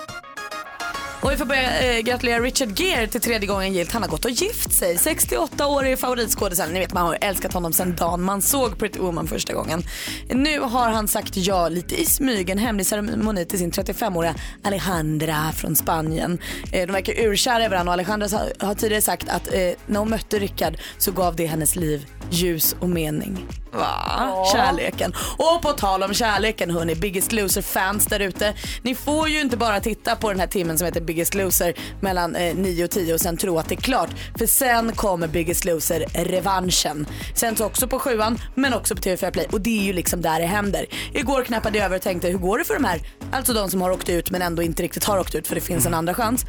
[1.25, 3.91] Och vi får börja eh, gratulera Richard Gere till tredje gången gilt.
[3.91, 4.97] Han har gått och gift sig.
[4.97, 6.69] 68 år är favoritskådisen.
[6.73, 9.83] Ni vet man har älskat honom sedan dagen man såg Pretty Woman första gången.
[10.29, 15.51] Nu har han sagt ja lite i smyg, en hemlig ceremoni till sin 35-åriga Alejandra
[15.51, 16.39] från Spanien.
[16.71, 19.99] Eh, de verkar urkära i varandra och Alejandra sa- har tidigare sagt att eh, när
[19.99, 23.45] hon mötte Rickard så gav det hennes liv ljus och mening.
[23.75, 24.45] Va?
[24.53, 25.13] Kärleken.
[25.37, 28.53] Och på tal om kärleken hörni, Biggest Loser-fans där ute.
[28.81, 32.35] Ni får ju inte bara titta på den här timmen som heter Biggest Loser mellan
[32.35, 34.09] eh, 9 och 10 och sen tro att det är klart.
[34.37, 37.07] För sen kommer Biggest Loser revanschen.
[37.35, 40.39] Sänds också på sjuan men också på TV4 Play och det är ju liksom där
[40.39, 40.85] det händer.
[41.13, 43.01] Igår knappade jag över och tänkte hur går det för de här,
[43.31, 45.61] alltså de som har åkt ut men ändå inte riktigt har åkt ut för det
[45.61, 46.45] finns en andra chans.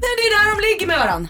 [0.00, 1.28] Nej, det är där de ligger med varandra.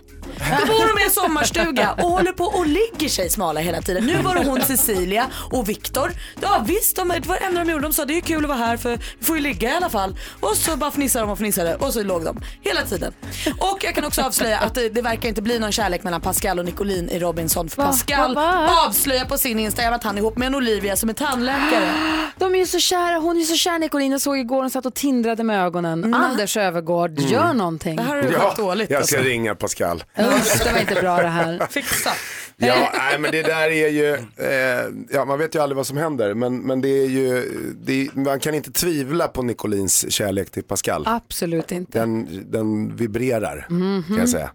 [0.61, 4.05] Då bor de i en sommarstuga och håller på och ligger sig smala hela tiden.
[4.07, 6.13] Nu var det hon Cecilia och Viktor.
[6.41, 7.83] Ja visst, de, det var det enda de gjorde.
[7.83, 9.91] De sa det är kul att vara här för vi får ju ligga i alla
[9.91, 10.17] fall.
[10.41, 13.13] Och så bara fnissade de och fnissade och så låg de hela tiden.
[13.59, 16.59] Och jag kan också avslöja att det, det verkar inte bli någon kärlek mellan Pascal
[16.59, 17.69] och Nicolin i Robinson.
[17.69, 17.83] För?
[17.83, 18.41] Pascal Va?
[18.53, 18.87] Va?
[18.87, 21.93] avslöjar på sin Instagram att han är ihop med en Olivia som är tandläkare.
[22.39, 24.13] De är ju så kära, hon är ju så kär Nicolin.
[24.13, 26.15] Jag såg igår hon satt och tindrade med ögonen.
[26.15, 27.97] Anders Övergård, gör någonting.
[27.97, 28.91] Det här har du Ja, dåligt.
[28.91, 29.29] jag ska alltså.
[29.31, 30.05] ringa Pascal.
[30.19, 31.67] Usch, det var inte bra det här.
[31.71, 32.11] Fixa.
[32.57, 35.97] Ja, nej, men det där är ju, eh, ja man vet ju aldrig vad som
[35.97, 37.51] händer, men, men det är ju,
[37.83, 41.03] det är, man kan inte tvivla på Nicolins kärlek till Pascal.
[41.07, 41.99] Absolut inte.
[41.99, 44.05] Den, den vibrerar, Mhm.
[44.09, 44.51] kan jag säga.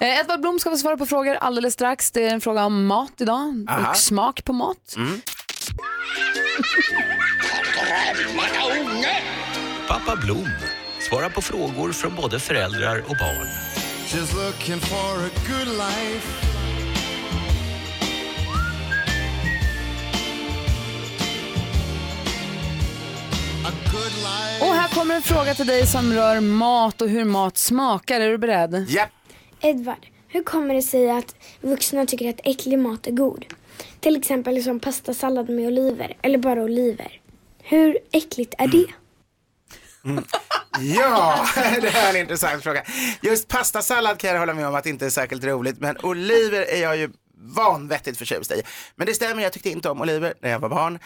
[0.00, 2.10] Eh, Edvard Blom ska få svara på frågor alldeles strax.
[2.10, 3.90] Det är en fråga om mat idag Aha.
[3.90, 4.96] och smak på mat.
[9.88, 10.48] Pappa Blom
[11.00, 13.46] svarar på frågor från både föräldrar och barn.
[14.12, 16.28] She's looking for a good life.
[23.64, 24.60] A good life.
[24.60, 28.20] Och här kommer en fråga till dig som rör mat och hur mat smakar.
[28.20, 28.86] Är du beredd?
[28.88, 29.06] Ja.
[29.60, 33.44] Edvard, hur kommer det sig att vuxna tycker att äcklig mat är god?
[34.00, 37.20] Till exempel som pastasallad med oliver eller bara oliver.
[37.62, 38.86] Hur äckligt är det?
[40.04, 40.24] Mm.
[40.80, 41.46] Ja,
[41.80, 42.84] det här är en intressant fråga.
[43.20, 46.62] Just pastasallad kan jag hålla med om att det inte är särskilt roligt, men oliver
[46.62, 48.62] är jag ju vanvettigt förtjust i.
[48.96, 50.98] Men det stämmer, jag tyckte inte om oliver när jag var barn.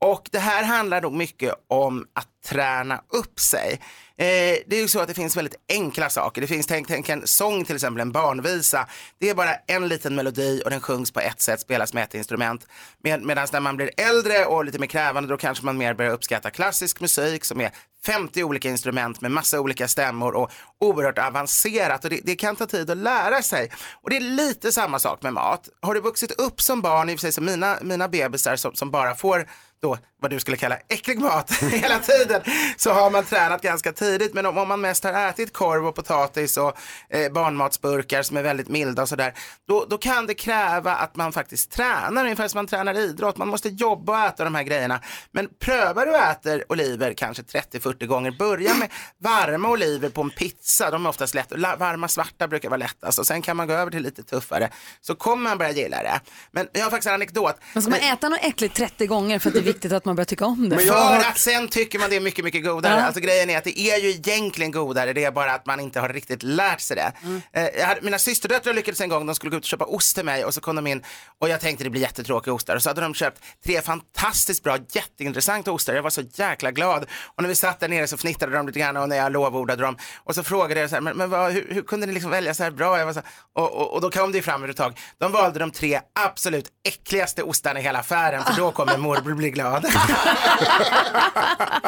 [0.00, 3.80] Och det här handlar nog mycket om att träna upp sig.
[4.18, 6.40] Eh, det är ju så att det finns väldigt enkla saker.
[6.40, 8.86] Det finns, tänk, tänk en sång till exempel, en barnvisa.
[9.18, 12.14] Det är bara en liten melodi och den sjungs på ett sätt, spelas med ett
[12.14, 12.66] instrument.
[13.04, 16.12] Med, Medan när man blir äldre och lite mer krävande då kanske man mer börjar
[16.12, 17.70] uppskatta klassisk musik som är
[18.06, 20.50] 50 olika instrument med massa olika stämmor och
[20.80, 23.70] oerhört avancerat och det, det kan ta tid att lära sig.
[24.02, 25.68] Och det är lite samma sak med mat.
[25.80, 28.74] Har du vuxit upp som barn, i och för sig som mina, mina bebisar som,
[28.74, 29.46] som bara får
[29.84, 32.42] då vad du skulle kalla äcklig mat hela tiden
[32.76, 34.03] så har man tränat ganska tidigt.
[34.32, 36.76] Men om, om man mest har ätit korv och potatis och
[37.08, 39.34] eh, barnmatsburkar som är väldigt milda och sådär,
[39.68, 43.36] då, då kan det kräva att man faktiskt tränar, ungefär som man tränar idrott.
[43.36, 45.00] Man måste jobba och äta de här grejerna.
[45.32, 48.88] Men prövar du att äta oliver kanske 30-40 gånger, börja med
[49.18, 53.18] varma oliver på en pizza, de är oftast lätt, la- varma svarta brukar vara lättast
[53.18, 56.20] och sen kan man gå över till lite tuffare så kommer man börja gilla det.
[56.50, 57.56] Men jag har faktiskt en anekdot.
[57.72, 60.16] Men ska man äta något äckligt 30 gånger för att det är viktigt att man
[60.16, 60.76] börjar tycka om det?
[61.22, 62.94] För att sen tycker man det är mycket, mycket godare.
[63.00, 63.02] Ja.
[63.06, 66.00] Alltså grejen är att det är ju egentligen godare, det är bara att man inte
[66.00, 67.12] har riktigt lärt sig det.
[67.22, 67.42] Mm.
[67.52, 70.16] Eh, jag hade, mina systerdöttrar lyckades en gång, de skulle gå ut och köpa ost
[70.16, 71.02] till mig och så kom de in
[71.38, 74.78] och jag tänkte det blir jättetråkiga ostar och så hade de köpt tre fantastiskt bra,
[74.92, 75.94] jätteintressanta ostar.
[75.94, 78.78] Jag var så jäkla glad och när vi satt där nere så fnittrade de lite
[78.78, 81.52] grann och när jag lovordade dem och så frågade jag så här, men, men vad,
[81.52, 82.98] hur, hur kunde ni liksom välja så här bra?
[82.98, 85.00] Jag var så här, och, och, och då kom det ju fram ett tag.
[85.18, 89.50] De valde de tre absolut äckligaste ostarna i hela affären för då kommer morbror bli
[89.50, 89.86] glad.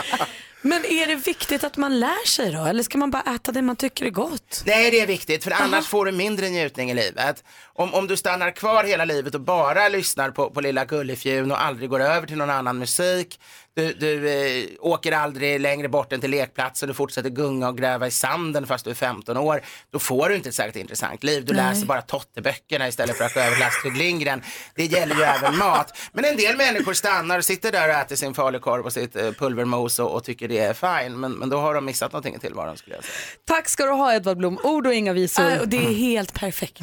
[0.67, 2.65] Men är det viktigt att man lär sig då?
[2.65, 4.63] Eller ska man bara äta det man tycker är gott?
[4.67, 7.45] Nej, det är viktigt för annars får du mindre njutning i livet.
[7.73, 11.63] Om, om du stannar kvar hela livet och bara lyssnar på, på Lilla Gullefjun och
[11.65, 13.41] aldrig går över till någon annan musik.
[13.77, 18.07] Du, du eh, åker aldrig längre bort än till lekplatsen, du fortsätter gunga och gräva
[18.07, 19.61] i sanden fast du är 15 år.
[19.93, 21.45] Då får du inte ett särskilt intressant liv.
[21.45, 21.65] Du Nej.
[21.65, 24.43] läser bara Totteböckerna istället för att gå över till Astrid Lindgren.
[24.75, 25.99] Det gäller ju även mat.
[26.13, 29.31] Men en del människor stannar och sitter där och äter sin falukorv och sitt eh,
[29.33, 31.21] pulvermos och, och tycker det är fine.
[31.21, 33.15] Men, men då har de missat någonting i tillvaron skulle jag säga.
[33.45, 34.59] Tack ska du ha Edvard Blom.
[34.63, 35.51] Ord och inga visor.
[35.51, 36.79] Äh, och det är helt perfekt.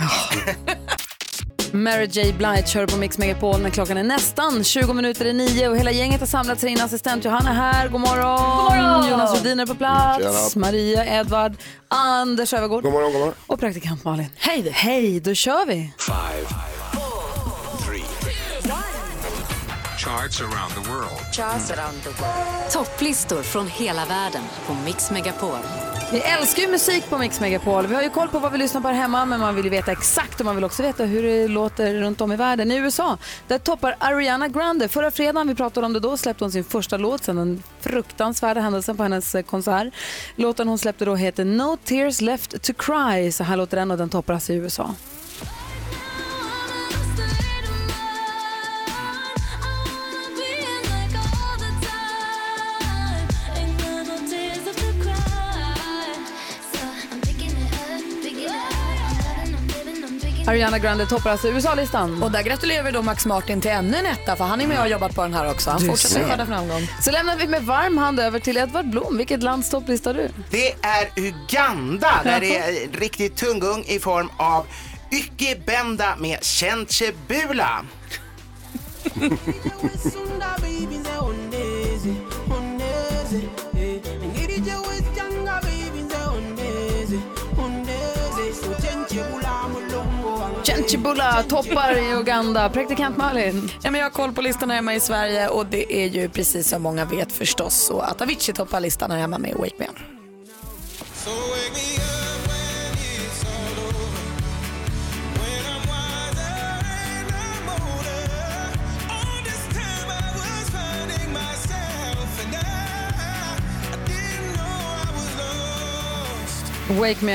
[1.75, 5.69] Mary J Blige kör på Mix Megapol när klockan är nästan 20 minuter i nio
[5.69, 6.83] och hela gänget har samlats inne.
[6.83, 7.87] Assistent Johanna är här.
[7.89, 8.67] God morgon!
[8.67, 9.09] God morgon!
[9.09, 10.53] Jonas Rhodin är på plats.
[10.53, 10.65] Tjena.
[10.65, 11.53] Maria, Edvard,
[11.87, 12.83] Anders Öfvergård.
[12.83, 13.35] God morgon, god morgon.
[13.47, 14.29] Och praktikant Malin.
[14.35, 14.69] Hej!
[14.69, 15.93] Hej, då kör vi!
[15.97, 16.47] Five,
[20.03, 21.19] charts around the world.
[21.31, 22.71] Charts around the world.
[22.71, 25.57] Topplistor från hela världen på Mix Megapol.
[26.11, 27.87] Vi älskar ju musik på Mix Megapol.
[27.87, 29.71] Vi har ju koll på vad vi lyssnar på här hemma men man vill ju
[29.71, 32.71] veta exakt och man vill också veta hur det låter runt om i världen.
[32.71, 34.87] I USA, där toppar Ariana Grande.
[34.87, 38.61] Förra fredagen, vi pratade om det då, släppte hon sin första låt sen den fruktansvärda
[38.61, 39.93] händelsen på hennes eh, konsert.
[40.35, 43.31] Låten hon släppte då heter No Tears Left To Cry.
[43.31, 44.93] Så här låter den och den toppar alltså i USA.
[60.47, 62.23] Ariana Grande toppar alltså USA-listan.
[62.23, 64.77] Och där gratulerar vi då Max Martin till ännu en etta för han är med
[64.77, 65.69] och har jobbat på den här också.
[65.69, 66.87] Han Du fortsätter skörda framgång.
[67.01, 69.17] Så lämnar vi med varm hand över till Edvard Blom.
[69.17, 70.29] Vilket lands topplista har du?
[70.49, 74.65] Det är Uganda där det är riktigt tungung i form av
[75.11, 77.85] Ycke Benda med Chentchebula.
[90.93, 92.69] Chenchibula toppar i Uganda.
[92.69, 93.69] Praktikant Malin.
[93.83, 96.29] Ja, men jag har koll på listan här hemma i Sverige och det är ju
[96.29, 99.85] precis som många vet förstås så att Avicii toppar listan här hemma med Wake Me
[99.85, 99.95] Up.
[101.25, 101.92] Wake Me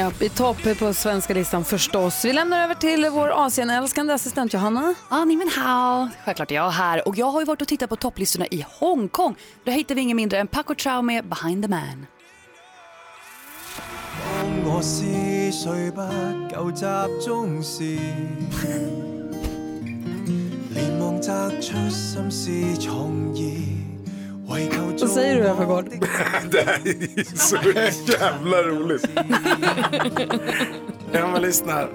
[0.07, 2.25] Up i topp på svenska listan förstås.
[2.25, 4.93] Vi lämnar över till vår Asienälskande assistent Johanna.
[5.09, 6.09] Ja, ni men hao.
[6.25, 7.07] Självklart är jag här.
[7.07, 9.35] Och jag har ju varit och tittat på topplistorna i Hongkong.
[9.65, 12.07] Där hittar vi ingen mindre än Paco Chow med Behind the Man.
[14.65, 15.03] 我思
[15.51, 16.01] 绪不
[16.49, 16.85] 够集
[17.25, 17.99] 中时，
[20.73, 22.49] 连忙摘出心思
[22.79, 23.86] 创意，为求
[24.48, 25.84] Vad säger du Öfvergård?
[26.50, 27.56] det här är så
[28.12, 29.04] jävla roligt.
[31.12, 31.90] Ja, man lyssnar.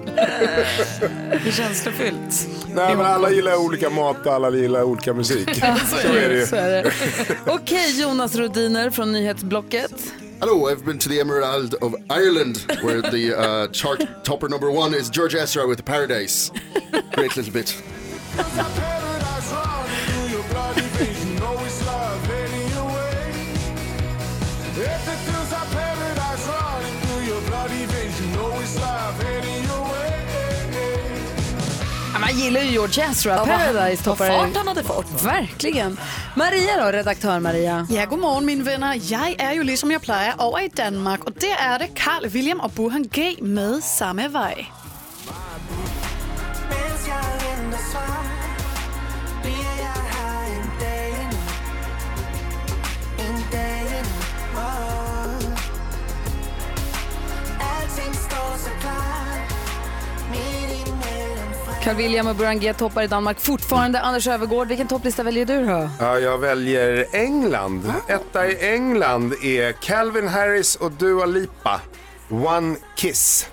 [1.30, 2.48] Det är känslofyllt.
[2.74, 5.54] Nej, men alla gillar olika mat och alla gillar olika musik.
[5.86, 6.46] Så är det ju.
[6.46, 6.92] Så är det.
[7.46, 9.92] Okej, Jonas Rodiner från nyhetsblocket.
[10.40, 14.96] Hello, I've been to the Emerald of Ireland, where the uh, chart topper number one
[14.96, 16.52] is George Ezra with Paradise.
[17.16, 17.82] Great little bit.
[32.34, 33.32] man gillar ju George Ezra.
[33.32, 34.28] Ja, vad- Paradise vad toppar.
[34.38, 35.22] fart han hade fått.
[35.24, 35.98] Verkligen.
[36.36, 37.86] Maria då, redaktör Maria.
[37.90, 38.94] Ja, godmorgen mine venner.
[39.02, 42.60] Jeg er jo ligesom jeg plejer over i Danmark, og der er det Carl William
[42.60, 44.66] og Burhan G med samme vej.
[61.84, 64.00] Carl William och Burhan G toppar i Danmark fortfarande.
[64.00, 65.90] Anders Övergård, vilken topplista väljer du då?
[66.00, 67.92] Ja, jag väljer England.
[68.08, 71.80] Etta i England är Calvin Harris och Dua Lipa.
[72.28, 73.48] One Kiss.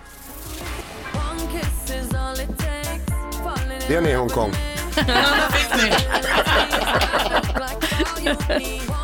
[3.88, 4.52] Det är ni i Hongkong.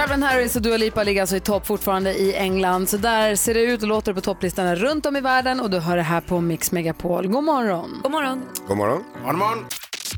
[0.00, 2.88] Calvin Harris och Dua Lipa ligger alltså i topp fortfarande i England.
[2.88, 5.78] Så där ser det ut och låter på topplistorna runt om i världen och du
[5.78, 7.28] hör det här på Mix Megapol.
[7.28, 8.00] God morgon.
[8.02, 8.42] God morgon.
[8.68, 9.04] God morgon.
[9.26, 9.66] God morgon.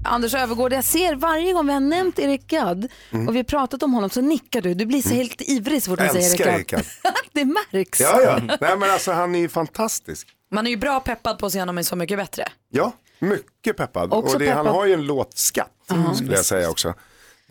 [0.04, 2.88] Anders Övergård, jag ser varje gång vi har nämnt Erik Gadd
[3.28, 4.74] och vi har pratat om honom så nickar du.
[4.74, 6.84] Du blir så helt ivrig så fort man Jag säger Erik Gadd.
[7.02, 7.14] Gadd.
[7.32, 8.00] det märks.
[8.00, 8.56] Ja, ja.
[8.60, 10.28] Nej, men alltså han är ju fantastisk.
[10.50, 12.44] Man är ju bra peppad på att se honom i Så mycket bättre.
[12.70, 14.12] Ja, mycket peppad.
[14.12, 14.74] Också och det, han peppad.
[14.74, 16.94] har ju en låtskatt Ja, skulle jag säga också.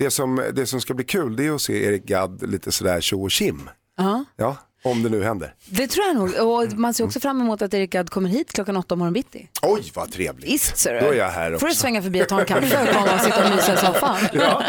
[0.01, 3.01] Det som, det som ska bli kul det är att se Erik Gadd lite sådär
[3.01, 3.69] tjo och tjim.
[4.35, 4.57] Ja.
[4.83, 5.53] Om det nu händer.
[5.65, 6.47] Det tror jag nog.
[6.47, 9.47] Och man ser också fram emot att Erik Gadd kommer hit klockan åtta morgon bitti.
[9.61, 10.49] Oj vad trevligt.
[10.49, 10.99] Visst ser du.
[10.99, 11.59] Då är jag här också.
[11.59, 13.77] får du svänga förbi och ta en kaffe och komma och sitta och mysa i
[13.77, 14.17] soffan.
[14.33, 14.63] Ja.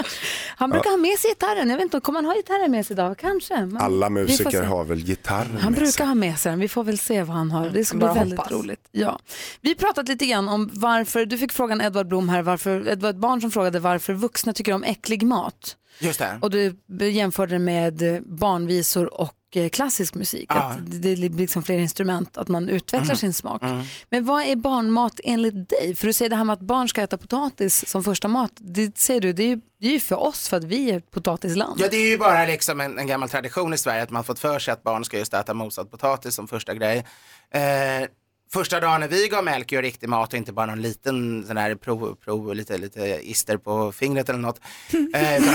[0.56, 0.92] Han brukar Ja.
[0.92, 1.70] ha med sig gitarren.
[1.70, 3.18] Jag vet inte, kommer han ha gitarren med sig idag?
[3.18, 3.56] Kanske.
[3.66, 6.06] Men Alla musiker har väl gitarren Han med brukar sig.
[6.06, 6.60] ha med sig den.
[6.60, 7.68] Vi får väl se vad han har.
[7.70, 8.52] Det ska bli Bara väldigt hoppas.
[8.52, 8.88] roligt.
[8.90, 9.18] Ja.
[9.60, 12.96] Vi har pratat lite grann om varför, du fick frågan Edvard Blom här, varför, det
[12.96, 15.76] var ett barn som frågade varför vuxna tycker om äcklig mat.
[15.98, 16.38] Just det.
[16.40, 16.76] Och du
[17.10, 20.46] jämförde det med barnvisor och eh, klassisk musik.
[20.48, 20.55] Ja.
[20.62, 23.16] Att det det blir liksom fler instrument, att man utvecklar Mm.
[23.16, 23.62] sin smak.
[23.62, 23.82] Mm.
[24.11, 25.94] Men vad är barnmat enligt dig?
[25.94, 28.53] För du säger det här med att barn ska äta potatis som första mat.
[28.57, 30.96] Det säger du, det är ju, det är ju för oss för att vi är
[30.98, 31.80] ett potatisland.
[31.80, 34.38] Ja, det är ju bara liksom en, en gammal tradition i Sverige att man fått
[34.38, 37.05] för sig att barn ska just äta mosad potatis som första grej.
[37.55, 37.61] Eh,
[38.53, 41.74] första dagen när vi gav och riktig mat och inte bara någon liten sån här
[41.74, 44.61] prov, prov lite, lite ister på fingret eller något.
[45.14, 45.42] Eh,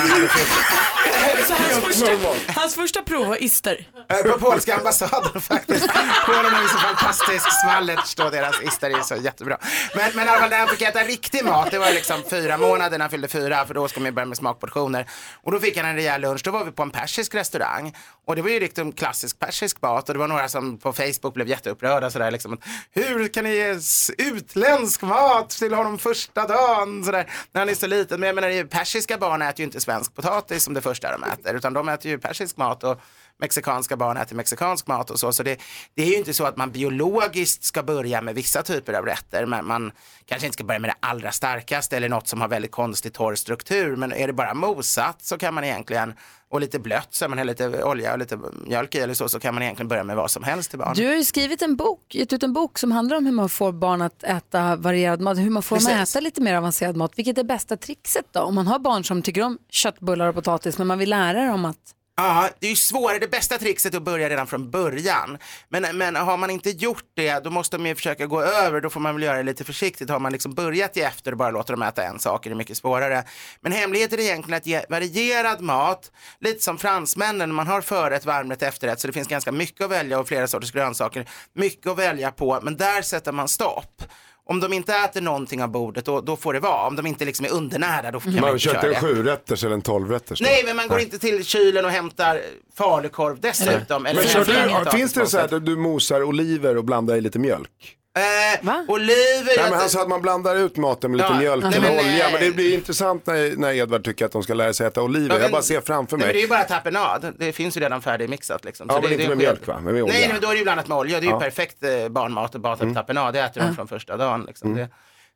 [1.48, 2.12] Så hans, första,
[2.48, 3.88] hans första prov var ister.
[4.10, 5.88] Eh, På polska ambassaden faktiskt.
[6.26, 9.58] Polen är ju så fantastisk, smallet då deras ister är så jättebra.
[9.96, 12.58] Men, men i alla fall när han fick äta riktig mat, det var liksom fyra
[12.58, 15.06] månader när han fyllde fyra, för då ska man ju börja med smakportioner.
[15.44, 17.96] Och då fick han en rejäl lunch, då var vi på en persisk restaurang.
[18.26, 21.34] Och det var ju riktigt klassisk persisk mat och det var några som på Facebook
[21.34, 22.58] blev jätteupprörda sådär liksom.
[22.92, 23.80] Hur kan ni ge
[24.18, 27.04] utländsk mat till honom första dagen?
[27.04, 28.20] Sådär, när han är så liten.
[28.20, 31.56] Men jag menar, persiska barn äter ju inte svensk potatis som det första de äter,
[31.56, 33.02] utan de äter ju persisk mat och
[33.40, 35.34] mexikanska barn äter mexikansk mat och så.
[35.34, 35.60] Så det,
[35.96, 39.46] det är ju inte så att man biologiskt ska börja med vissa typer av rätter.
[39.46, 39.92] Men man
[40.26, 43.36] kanske inte ska börja med det allra starkaste eller något som har väldigt konstig torr
[43.36, 43.96] struktur.
[43.96, 46.14] Men är det bara mosat så kan man egentligen,
[46.50, 49.40] och lite blött så man häller lite olja och lite mjölk i eller så, så
[49.40, 50.94] kan man egentligen börja med vad som helst till barn.
[50.96, 53.50] Du har ju skrivit en bok, gett ut en bok som handlar om hur man
[53.50, 56.96] får barn att äta varierad mat, hur man får dem att äta lite mer avancerad
[56.96, 57.12] mat.
[57.16, 58.40] Vilket är bästa trixet då?
[58.40, 61.66] Om man har barn som tycker om köttbullar och potatis men man vill lära dem
[61.66, 63.20] att Ja, det är ju svårare.
[63.20, 65.38] Det bästa trixet är att börja redan från början.
[65.70, 68.82] Men, men har man inte gjort det, då måste man ju försöka gå över.
[68.82, 70.10] Då får man väl göra det lite försiktigt.
[70.10, 72.56] Har man liksom börjat i efter och bara låter dem äta en sak är det
[72.56, 73.24] mycket svårare.
[73.62, 77.54] Men hemligheten är egentligen att ge varierad mat, lite som fransmännen.
[77.54, 80.72] Man har förrätt, varmrätt, efterrätt, så det finns ganska mycket att välja och flera sorters
[80.72, 81.30] grönsaker.
[81.54, 84.04] Mycket att välja på, men där sätter man stopp.
[84.50, 86.88] Om de inte äter någonting av bordet, då, då får det vara.
[86.88, 89.00] Om de inte liksom är undernärda, då kan man Man inte köra köpte en det.
[89.00, 90.42] sjurätters eller en tolvrätters.
[90.42, 92.42] Nej, men man går inte till kylen och hämtar
[92.78, 94.06] falukorv dessutom.
[94.06, 97.40] Eller Men kör du, finns det så här du mosar oliver och blandar i lite
[97.40, 97.70] mjölk?
[98.18, 101.64] Eh, oliver, Nej, men han sa att man blandar ut maten med lite Ja, mjölk
[101.64, 102.26] nej, eller men, olja.
[102.28, 105.02] eh, Men det blir intressant när, när Edvard tycker att de ska lära sig äta
[105.02, 105.28] oliver.
[105.34, 106.42] Men- Jag bara ser framför Nej, men det är mig.
[106.42, 107.34] ju bara tapenad.
[107.40, 108.66] Det finns ju redan färdigmixat.
[108.66, 108.88] Liksom.
[108.90, 109.80] Ja, Så men det, inte det med sker- mjölk, va?
[109.84, 110.14] Men med olja.
[110.20, 111.20] Nej, men då är det ju blandat med olja.
[111.20, 111.36] Det är ju Ja.
[111.36, 111.50] Mm.
[111.50, 113.34] perfekt eh, barnmat och bara tapenad.
[113.34, 114.44] Det äter de från första dagen.
[114.48, 114.76] Liksom.
[114.76, 114.88] Det,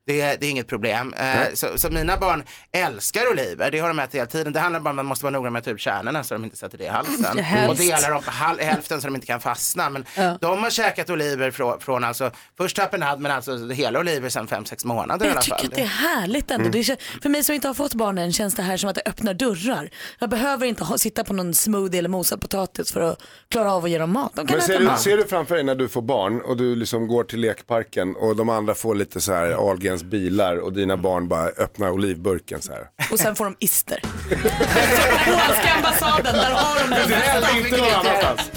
[0.08, 1.14] det, är- det är inget problem.
[1.14, 3.72] Eh, så, så mina barn älskar oliver.
[3.72, 4.54] Det har de ätit hela tiden.
[4.54, 6.34] Det handlar bara om att man måste vara noga med att ta ut kärnorna så
[6.34, 7.38] de inte sätter det i halsen.
[7.40, 7.70] Helst.
[7.70, 9.90] Och dela dem på hal- hälften så de inte kan fastna.
[9.90, 10.38] Men Ja.
[10.42, 14.66] de har käkat oliver från, från alltså, först tapenad men alltså hela oliver sedan fem
[14.66, 15.66] sex månader i alla Jag tycker fall.
[15.68, 16.68] att det är härligt ändå.
[16.70, 16.98] Mm.
[17.22, 19.34] För mig som inte har fått barn än känns det här som att det öppnar
[19.34, 19.90] dörrar.
[20.20, 23.22] Jag behöver inte ha, sitta på någon smoothie eller mosad potatis för att
[23.52, 24.32] klara av att ge dem mat.
[24.36, 25.02] De kan Men äta ser du, mat.
[25.02, 28.36] ser du framför dig när du får barn och du liksom går till lekparken och
[28.36, 29.56] de andra får lite så här
[29.92, 32.88] Ahlgrens bilar och dina barn bara öppnar olivburken så här.
[33.12, 34.00] Och sen får de ister.
[35.26, 37.08] Polska ambassaden, där har de det.
[37.08, 38.52] Det är inte någon annanstans.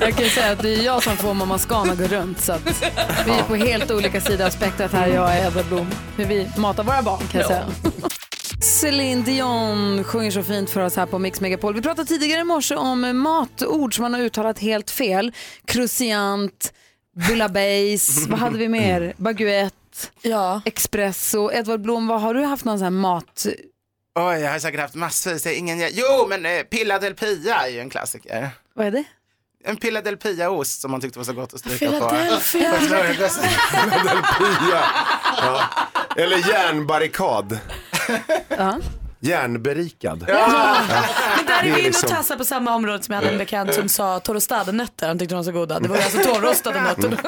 [0.00, 2.52] Jag kan ju säga att det är jag som får mamma Scana gå runt så
[2.52, 2.84] att
[3.26, 5.90] vi är på helt olika sidor av spektrat här, jag och Edvard Blom.
[6.16, 7.66] Hur vi matar våra barn kan jag säga.
[8.62, 11.74] Céline Dion sjunger så fint för oss här på Mix Megapol.
[11.74, 15.32] Vi pratade tidigare i morse om matord som man har uttalat helt fel.
[15.64, 16.72] Cruciant,
[17.28, 19.12] bouillabaisse, vad hade vi mer?
[19.16, 19.76] Baguette,
[20.22, 20.60] ja.
[20.64, 21.52] espresso.
[21.52, 23.46] Edvard Blom, vad har du haft någon sån här mat...
[24.14, 25.46] Oj, jag har säkert haft massvis.
[25.46, 25.88] Ingen...
[25.92, 28.50] Jo, men eh, Pilla del Pia är ju en klassiker.
[28.74, 29.04] Vad är det?
[29.64, 31.92] En Pilla del Pia-ost som man tyckte var så gott att stryka på.
[32.08, 32.72] Philadelphia.
[32.78, 33.30] Philadelphia.
[35.36, 35.62] Ja.
[36.16, 37.58] Eller järnbarrikad.
[38.48, 38.78] Ja.
[39.20, 40.18] Järnberikad.
[40.18, 43.20] Men där är Det är vi inne liksom- och tassar på samma område som jag
[43.20, 45.08] hade en bekant som sa torrostade-nötter.
[45.08, 45.80] Han tyckte de var så goda.
[45.80, 47.18] Det var ju alltså torrostade nötter.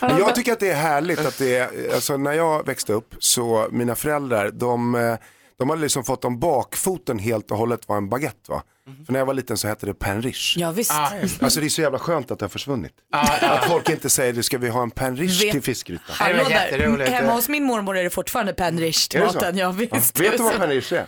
[0.00, 3.14] Men jag tycker att det är härligt att det är, alltså när jag växte upp
[3.18, 5.14] så mina föräldrar de, eh,
[5.58, 8.62] de hade liksom fått om bakfoten helt och hållet var en baguette va.
[9.06, 10.60] För när jag var liten så hette det pain riche.
[10.60, 10.92] Ja visst.
[10.92, 12.92] Alltså det är så jävla skönt att det har försvunnit.
[13.12, 16.02] Att folk inte säger det ska vi ha en Vet- till fiskgryta.
[16.08, 17.06] Hallå där.
[17.06, 19.56] Hemma hos min mormor är det fortfarande pain riche till maten.
[19.58, 20.20] Ja, visst.
[20.20, 21.06] Vet du vad pain riche är?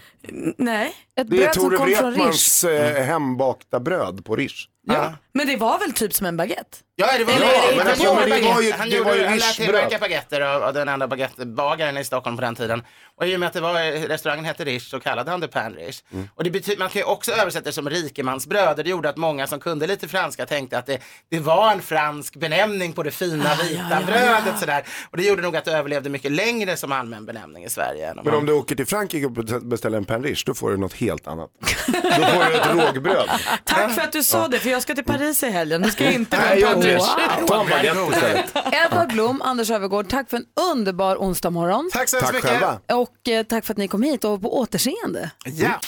[0.59, 0.93] Nej.
[1.27, 4.69] Det är Tore Wretmans eh, hembakta bröd på riche.
[4.87, 5.15] Ja.
[5.33, 6.79] Men det var väl typ som en baguette?
[6.97, 9.17] Ja, det var, Eller- ja, men alltså, det var det ju, han det gjorde, var
[9.17, 12.83] ju han lät tillverka baguetter av, av den enda baguettebagaren i Stockholm på den tiden.
[13.17, 15.75] Och i och med att det var, restaurangen hette Riche så kallade han det pan
[15.75, 16.03] Riche.
[16.13, 16.29] Mm.
[16.35, 19.17] Och det betyder, man kan ju också översätta det som rikemansbröd och det gjorde att
[19.17, 20.99] många som kunde lite franska tänkte att det,
[21.31, 24.07] det var en fransk benämning på det fina vita ja, ja.
[24.07, 24.85] brödet sådär.
[25.11, 28.11] Och det gjorde nog att det överlevde mycket längre som allmän benämning i Sverige.
[28.11, 30.55] Än om Men man- om du åker till Frankrike och beställer en pain riche då
[30.55, 31.51] får du något helt annat.
[31.87, 33.29] Då får du ett rågbröd.
[33.65, 35.83] Tack för att du sa det, för jag ska till Paris i helgen.
[35.83, 36.97] Det ska jag inte Nej, jag inte.
[36.97, 37.47] wow.
[37.47, 38.53] Ta en baguette istället.
[38.73, 41.91] Edvard Blom, Anders Övergård, tack för en underbar onsdag morgon.
[41.93, 42.51] Tack så hemskt Tack mycket.
[42.51, 42.81] själva.
[42.95, 45.31] Och eh, tack för att ni kom hit och på återseende.
[45.45, 45.81] Ja.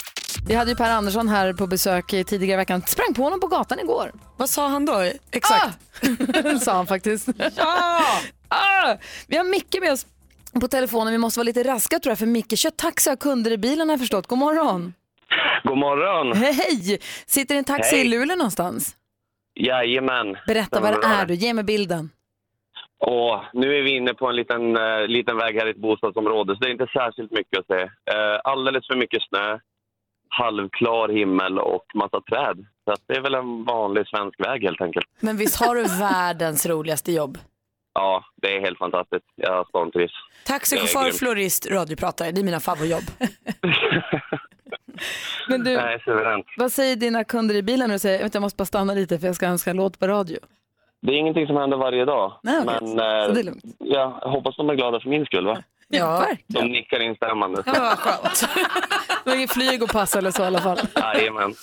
[0.46, 2.82] Vi hade ju Per Andersson här på besök i tidigare i veckan.
[2.86, 4.12] Sprang på honom på gatan igår.
[4.36, 5.10] Vad sa han då?
[5.32, 5.78] Exakt.
[6.02, 6.58] Ah!
[6.60, 7.28] sa han faktiskt.
[7.56, 8.00] ja!
[8.48, 8.96] ah!
[9.26, 10.06] Vi har Micke med oss
[10.60, 11.12] på telefonen.
[11.12, 13.88] Vi måste vara lite raska tror jag för Micke kör taxi och kunder i bilen
[13.88, 14.26] har jag förstått.
[14.26, 14.94] God morgon.
[15.64, 16.36] God morgon.
[16.36, 16.98] Hej!
[17.26, 18.06] Sitter i en taxi Hej.
[18.06, 18.94] i Luleå någonstans.
[19.54, 20.36] Jajamän.
[20.46, 21.34] Berätta, var är du?
[21.34, 22.10] Ge mig bilden.
[22.98, 26.54] Och nu är vi inne på en liten, eh, liten väg här i ett bostadsområde,
[26.54, 27.82] så det är inte särskilt mycket att se.
[27.82, 29.58] Eh, alldeles för mycket snö,
[30.28, 32.66] halvklar himmel och massa träd.
[32.84, 35.06] Så det är väl en vanlig svensk väg helt enkelt.
[35.20, 37.38] Men visst har du världens roligaste jobb?
[37.94, 39.26] Ja, det är helt fantastiskt.
[39.34, 40.12] Jag stormtrivs.
[40.46, 42.32] Taxichaufför, florist, radiopratare.
[42.32, 43.02] Det är mina favoritjobb.
[45.48, 46.46] Men du, Nej, suveränt.
[46.56, 49.18] vad säger dina kunder i bilen när du säger "Vänta, jag måste bara stanna lite
[49.18, 50.38] för jag ska önska en låt på radio?
[51.00, 52.32] Det är ingenting som händer varje dag.
[52.42, 52.64] Nej.
[52.64, 53.64] Men eh, Så det är lugnt.
[53.78, 55.46] jag hoppas de är glada för min skull.
[55.46, 55.62] Va?
[55.88, 57.62] Ja, De nickar instämmande.
[57.66, 58.48] Ja, vad skönt.
[59.24, 60.78] Det var ingen flyg att passa eller så i alla fall.
[60.96, 61.54] Jajamän.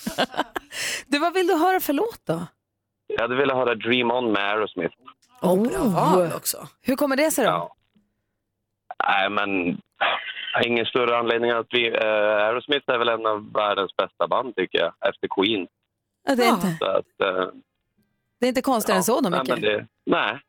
[1.06, 2.46] Du, vad vill du höra för låt då?
[3.06, 4.94] Jag hade velat höra Dream On med Aerosmith.
[5.42, 6.68] Oh, bra val också.
[6.82, 7.72] Hur kommer det sig då?
[9.08, 9.78] Nej, men
[10.64, 11.90] ingen större anledning att vi...
[11.90, 11.96] Uh,
[12.46, 15.66] Aerosmith är väl en av världens bästa band, tycker jag, efter Queen.
[16.28, 17.48] Ja, det, är inte, Så att, eh,
[18.40, 19.60] det är inte konstigare än så då, nej, Micke.
[19.60, 20.40] det, nej,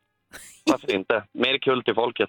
[0.70, 1.24] varför inte?
[1.32, 2.28] Mer kul till folket.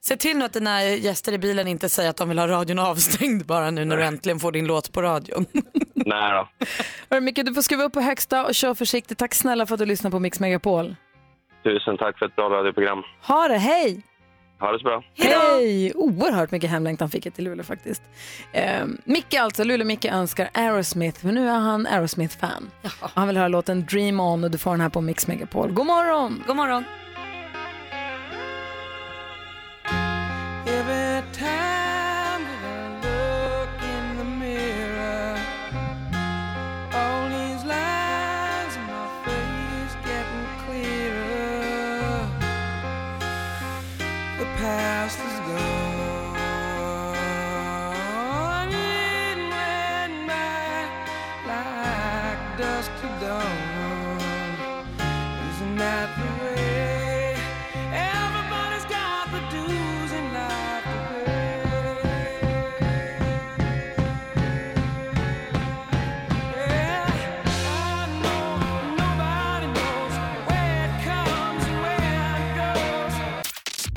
[0.00, 2.78] Se till nu att dina gäster i bilen inte säger att de vill ha radion
[2.78, 5.46] avstängd bara nu när du äntligen får din låt på radion.
[5.94, 6.66] nej då.
[7.10, 9.18] Hörru, Micke, du får skruva upp på högsta och kör försiktigt.
[9.18, 10.96] Tack snälla för att du lyssnar på Mix Megapol.
[11.62, 13.02] Tusen tack för ett bra radioprogram.
[13.22, 14.02] Ha det, hej!
[14.60, 15.02] Ha det så bra.
[15.14, 15.92] Hej!
[15.94, 18.02] Oerhört mycket hemlängtan fick jag till Luleå faktiskt.
[18.52, 22.70] Eh, Micke alltså, Luleå-Micke önskar Aerosmith, för nu är han Aerosmith-fan.
[23.00, 25.72] Han vill höra låten Dream On och du får den här på Mix Megapol.
[25.72, 26.44] God morgon!
[26.46, 26.84] God morgon!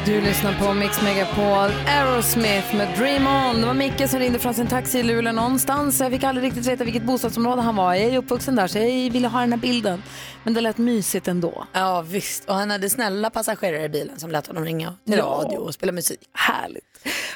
[0.06, 3.62] Du lyssnar på Mix Megapol, Aerosmith med Dream On.
[3.62, 6.00] Det var Micke som ringde från sin taxi i Luleå någonstans.
[6.00, 8.02] Jag fick aldrig riktigt veta vilket bostadsområde han var i.
[8.04, 10.04] Jag är uppvuxen där så jag ville ha den här bilden.
[10.44, 11.66] Men det lät mysigt ändå.
[11.74, 15.24] Ja visst, och han hade snälla passagerare i bilen som lät honom ringa till Ja.
[15.26, 16.20] radio och spela musik.
[16.34, 16.84] Härligt.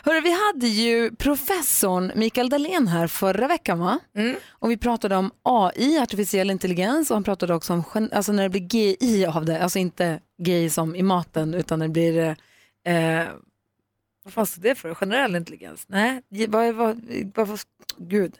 [0.03, 3.99] Hörru, vi hade ju professorn Mikael Dahlén här förra veckan va?
[4.49, 8.49] Och vi pratade om AI, artificiell intelligens, och han pratade också om alltså när det
[8.49, 12.35] blir GI av det, alltså inte GI som i maten utan när det blir,
[12.85, 13.27] eh,
[14.23, 15.85] vad fan är det för, generell intelligens?
[15.87, 17.01] Nej, vad, vad,
[17.35, 17.59] vad,
[17.97, 18.33] gud.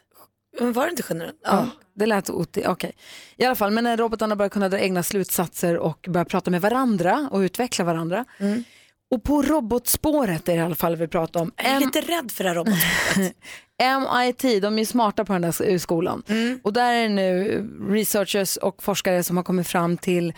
[0.60, 1.40] Men var det inte generellt?
[1.44, 1.68] Ja.
[1.94, 2.92] Det lät ot- okej.
[3.36, 6.60] I alla fall, men när robotarna börjar kunna dra egna slutsatser och börjar prata med
[6.60, 8.24] varandra och utveckla varandra.
[9.10, 11.52] Och på robotspåret är det i alla fall vi pratar om.
[11.56, 13.36] Jag är lite rädd för det här robotspåret.
[14.42, 16.22] MIT, de är smarta på den där skolan.
[16.62, 20.32] Och där är det nu researchers och forskare som har kommit fram till,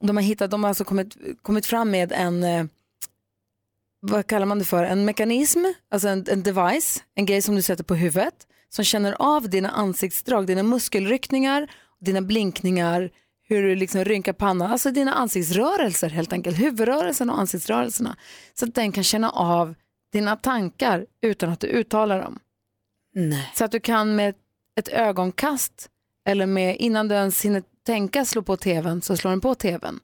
[0.00, 2.64] de har hittat, de har alltså kommit, kommit fram med en, eh,
[4.06, 7.62] vad kallar man det för, en mekanism, alltså en, en device, en grej som du
[7.62, 8.34] sätter på huvudet,
[8.68, 13.10] som känner av dina ansiktsdrag, dina muskelryckningar, dina blinkningar,
[13.48, 18.16] hur du liksom rynkar pannan, alltså dina ansiktsrörelser helt enkelt, huvudrörelsen och ansiktsrörelserna.
[18.54, 19.74] Så att den kan känna av
[20.12, 22.38] dina tankar utan att du uttalar dem.
[23.14, 23.50] Nej.
[23.54, 24.34] Så att du kan med
[24.78, 25.88] ett ögonkast
[26.28, 30.00] eller med innan du ens hinner tänka slå på tvn så slår den på tvn.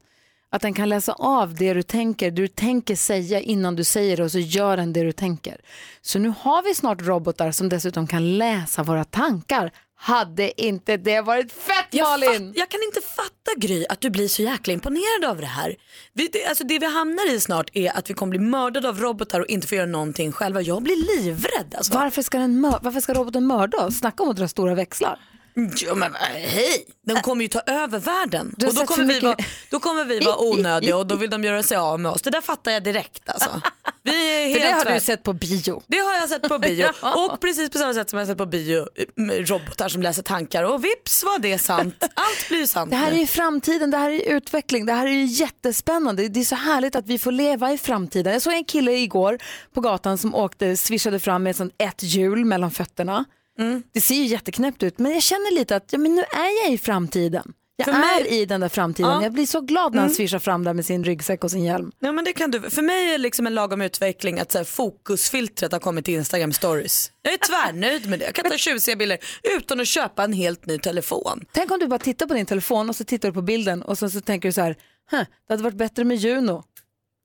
[0.52, 4.16] Att den kan läsa av det du tänker, det du tänker säga innan du säger
[4.16, 5.60] det och så gör den det du tänker.
[6.00, 9.72] Så nu har vi snart robotar som dessutom kan läsa våra tankar.
[10.02, 12.48] Hade inte det varit fett Jag, Malin?
[12.48, 15.76] fatt, jag kan inte fatta Gry att du blir så jäkla imponerad av det här.
[16.12, 19.00] Vi, det, alltså det vi hamnar i snart är att vi kommer bli mördade av
[19.00, 20.60] robotar och inte få göra någonting själva.
[20.60, 21.74] Jag blir livrädd.
[21.76, 21.94] Alltså.
[21.94, 23.98] Varför, ska den varför ska roboten mörda oss?
[23.98, 25.18] Snacka om att dra stora växlar.
[25.54, 28.54] Ja, men, eh, hej, de kommer ju ta över världen.
[28.66, 29.36] Och då, kommer vi vara,
[29.70, 32.22] då kommer vi vara onödiga och då vill de göra sig av med oss.
[32.22, 33.60] Det där fattar jag direkt alltså.
[34.02, 35.82] Vi är helt För det har du sett på bio.
[35.86, 38.46] Det har jag sett på bio och precis på samma sätt som jag sett på
[38.46, 38.86] bio
[39.28, 41.96] robotar som läser tankar och vips var det sant.
[42.14, 43.20] Allt blir sant Det här nu.
[43.22, 46.28] är framtiden, det här är utveckling, det här är ju jättespännande.
[46.28, 48.32] Det är så härligt att vi får leva i framtiden.
[48.32, 49.38] Jag såg en kille igår
[49.74, 53.24] på gatan som åkte, swishade fram med ett, sånt ett hjul mellan fötterna.
[53.58, 53.82] Mm.
[53.92, 56.72] Det ser ju jätteknäppt ut men jag känner lite att ja, men nu är jag
[56.72, 57.52] i framtiden.
[57.76, 59.10] Jag För är mig- i den där framtiden.
[59.10, 59.22] Ja.
[59.22, 60.16] Jag blir så glad när han Mm.
[60.16, 61.92] swishar fram där med sin ryggsäck och sin hjälm.
[61.98, 62.70] Ja, men det kan du.
[62.70, 66.14] För mig är det liksom en lagom utveckling att så här, fokusfiltret har kommit till
[66.14, 67.12] Instagram stories.
[67.22, 68.24] Jag är tvärnöjd med det.
[68.24, 69.18] Jag kan ta tjusiga bilder
[69.56, 71.44] utan att köpa en helt ny telefon.
[71.52, 73.98] Tänk om du bara tittar på din telefon och så tittar du på bilden och
[73.98, 74.76] så, så tänker du så här,
[75.10, 76.64] "Huh, det hade varit bättre med Juno.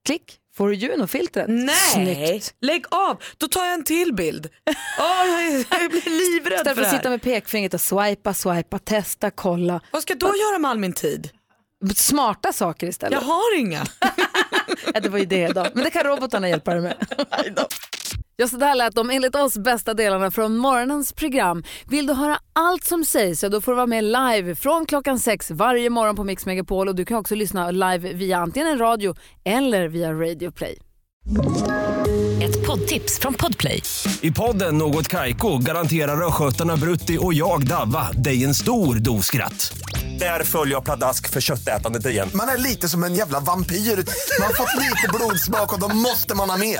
[0.05, 1.45] Klick, får du Juno-filtret.
[1.49, 2.53] Nej, Snyggt.
[2.61, 3.23] lägg av.
[3.37, 4.49] Då tar jag en till bild.
[4.99, 8.79] Åh, jag, blir livrädd Istället för för det att sitta med pekfingret och swipa, swipa,
[8.79, 9.81] testa, kolla.
[9.91, 11.29] Vad ska jag då göra med all min tid?
[11.95, 13.13] Smarta saker istället.
[13.21, 13.85] Jag har inga.
[14.93, 15.67] ja, det var ju det då.
[15.73, 16.95] Men det kan robotarna hjälpa dig med.
[18.38, 21.63] Ja, så där lät de enligt oss bästa delarna från morgonens program.
[21.88, 25.19] Vill du höra allt som sägs så då får du vara med live från klockan
[25.19, 28.77] sex varje morgon på Mix Megapol och du kan också lyssna live via antingen en
[28.77, 29.15] radio
[29.45, 30.77] eller via Radio Play.
[32.43, 33.81] Ett poddtips från Podplay.
[34.21, 39.77] I podden Något Kaiko garanterar östgötarna Brutti och jag, Davva, dig en stor dos skratt.
[40.19, 42.29] Där följer jag pladask för köttätandet igen.
[42.33, 43.75] Man är lite som en jävla vampyr.
[43.75, 46.79] Man har fått lite blodsmak och då måste man ha mer.